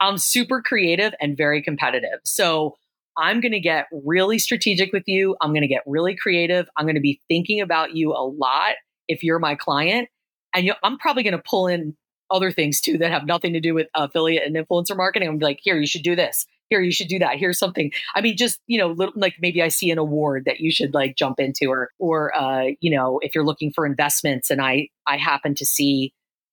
[0.00, 2.20] I'm super creative and very competitive.
[2.24, 2.76] So
[3.16, 5.36] I'm going to get really strategic with you.
[5.40, 6.68] I'm going to get really creative.
[6.76, 8.74] I'm going to be thinking about you a lot
[9.08, 10.08] if you're my client.
[10.54, 11.96] And you know, I'm probably going to pull in
[12.30, 15.28] other things too that have nothing to do with affiliate and influencer marketing.
[15.28, 18.20] I'm like, here, you should do this here you should do that here's something i
[18.20, 21.16] mean just you know little, like maybe i see an award that you should like
[21.16, 25.16] jump into or or uh you know if you're looking for investments and i i
[25.16, 26.12] happen to see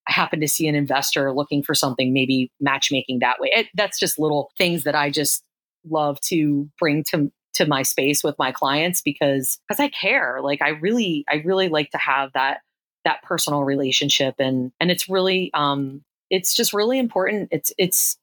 [0.09, 3.49] I happen to see an investor looking for something, maybe matchmaking that way.
[3.53, 5.43] It, that's just little things that I just
[5.85, 10.39] love to bring to to my space with my clients because because I care.
[10.41, 12.59] Like I really I really like to have that
[13.03, 17.49] that personal relationship and and it's really um it's just really important.
[17.51, 18.17] It's it's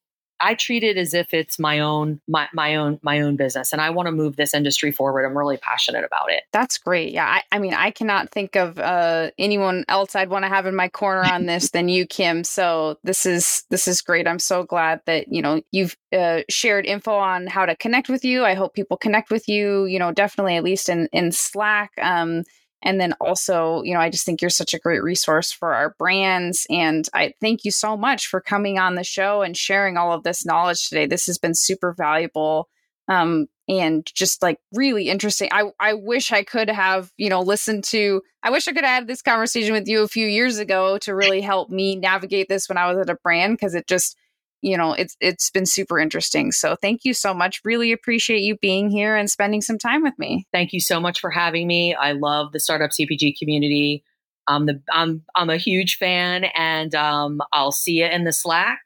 [0.44, 3.80] I treat it as if it's my own my, my own my own business and
[3.80, 5.24] I want to move this industry forward.
[5.24, 6.42] I'm really passionate about it.
[6.52, 7.12] That's great.
[7.12, 7.26] Yeah.
[7.26, 10.76] I, I mean, I cannot think of uh, anyone else I'd want to have in
[10.76, 12.44] my corner on this than you, Kim.
[12.44, 14.28] So this is this is great.
[14.28, 18.22] I'm so glad that, you know, you've uh, shared info on how to connect with
[18.22, 18.44] you.
[18.44, 21.92] I hope people connect with you, you know, definitely at least in in Slack.
[22.02, 22.44] Um,
[22.84, 25.94] and then also, you know, I just think you're such a great resource for our
[25.98, 26.66] brands.
[26.70, 30.22] And I thank you so much for coming on the show and sharing all of
[30.22, 31.06] this knowledge today.
[31.06, 32.68] This has been super valuable.
[33.08, 35.48] Um, and just like really interesting.
[35.50, 38.94] I, I wish I could have, you know, listened to, I wish I could have
[39.00, 42.68] had this conversation with you a few years ago to really help me navigate this
[42.68, 44.16] when I was at a brand because it just,
[44.64, 46.50] you know it's it's been super interesting.
[46.50, 47.60] So thank you so much.
[47.64, 50.46] Really appreciate you being here and spending some time with me.
[50.52, 51.94] Thank you so much for having me.
[51.94, 54.02] I love the startup cpg community.
[54.48, 58.80] I'm the i'm i'm a huge fan and um, i'll see you in the slack.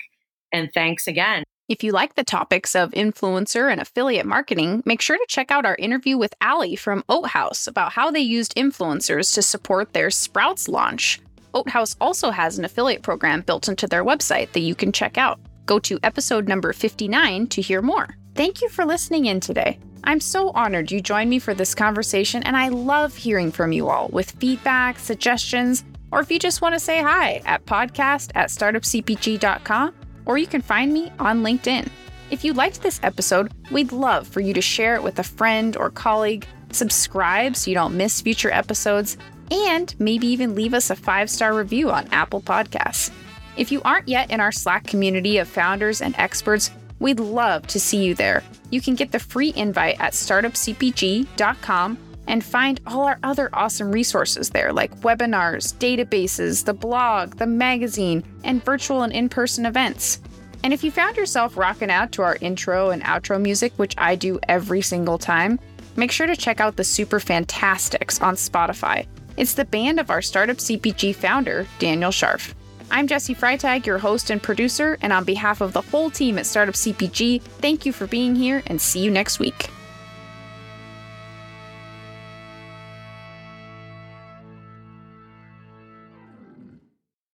[0.53, 1.45] And thanks again.
[1.69, 5.67] If you like the topics of influencer and affiliate marketing, make sure to check out
[5.67, 10.11] our interview with Allie from Oat Haus about how they used influencers to support their
[10.11, 11.21] Sprouts launch.
[11.53, 15.19] Oat Haus also has an affiliate program built into their website that you can check
[15.19, 15.39] out.
[15.69, 18.17] Go to episode number 59 to hear more.
[18.35, 19.79] Thank you for listening in today.
[20.03, 23.91] I'm so honored you joined me for this conversation, and I love hearing from you
[23.91, 28.49] all with feedback, suggestions, or if you just want to say hi at podcast at
[28.49, 29.95] startupcpg.com,
[30.25, 31.91] or you can find me on LinkedIn.
[32.31, 35.77] If you liked this episode, we'd love for you to share it with a friend
[35.77, 39.19] or colleague, subscribe so you don't miss future episodes,
[39.51, 43.11] and maybe even leave us a five star review on Apple Podcasts.
[43.59, 47.81] If you aren't yet in our Slack community of founders and experts, we'd love to
[47.81, 48.45] see you there.
[48.71, 51.99] You can get the free invite at startupcpg.com
[52.29, 58.23] and find all our other awesome resources there, like webinars, databases, the blog, the magazine,
[58.45, 60.21] and virtual and in person events.
[60.63, 64.15] And if you found yourself rocking out to our intro and outro music, which I
[64.15, 65.59] do every single time,
[65.97, 69.05] make sure to check out the Super Fantastics on Spotify.
[69.37, 72.55] It's the band of our Startup CPG founder, Daniel Scharff.
[72.91, 76.47] I'm Jesse Freitag, your host and producer, and on behalf of the whole team at
[76.47, 79.69] Startup CPG, thank you for being here and see you next week.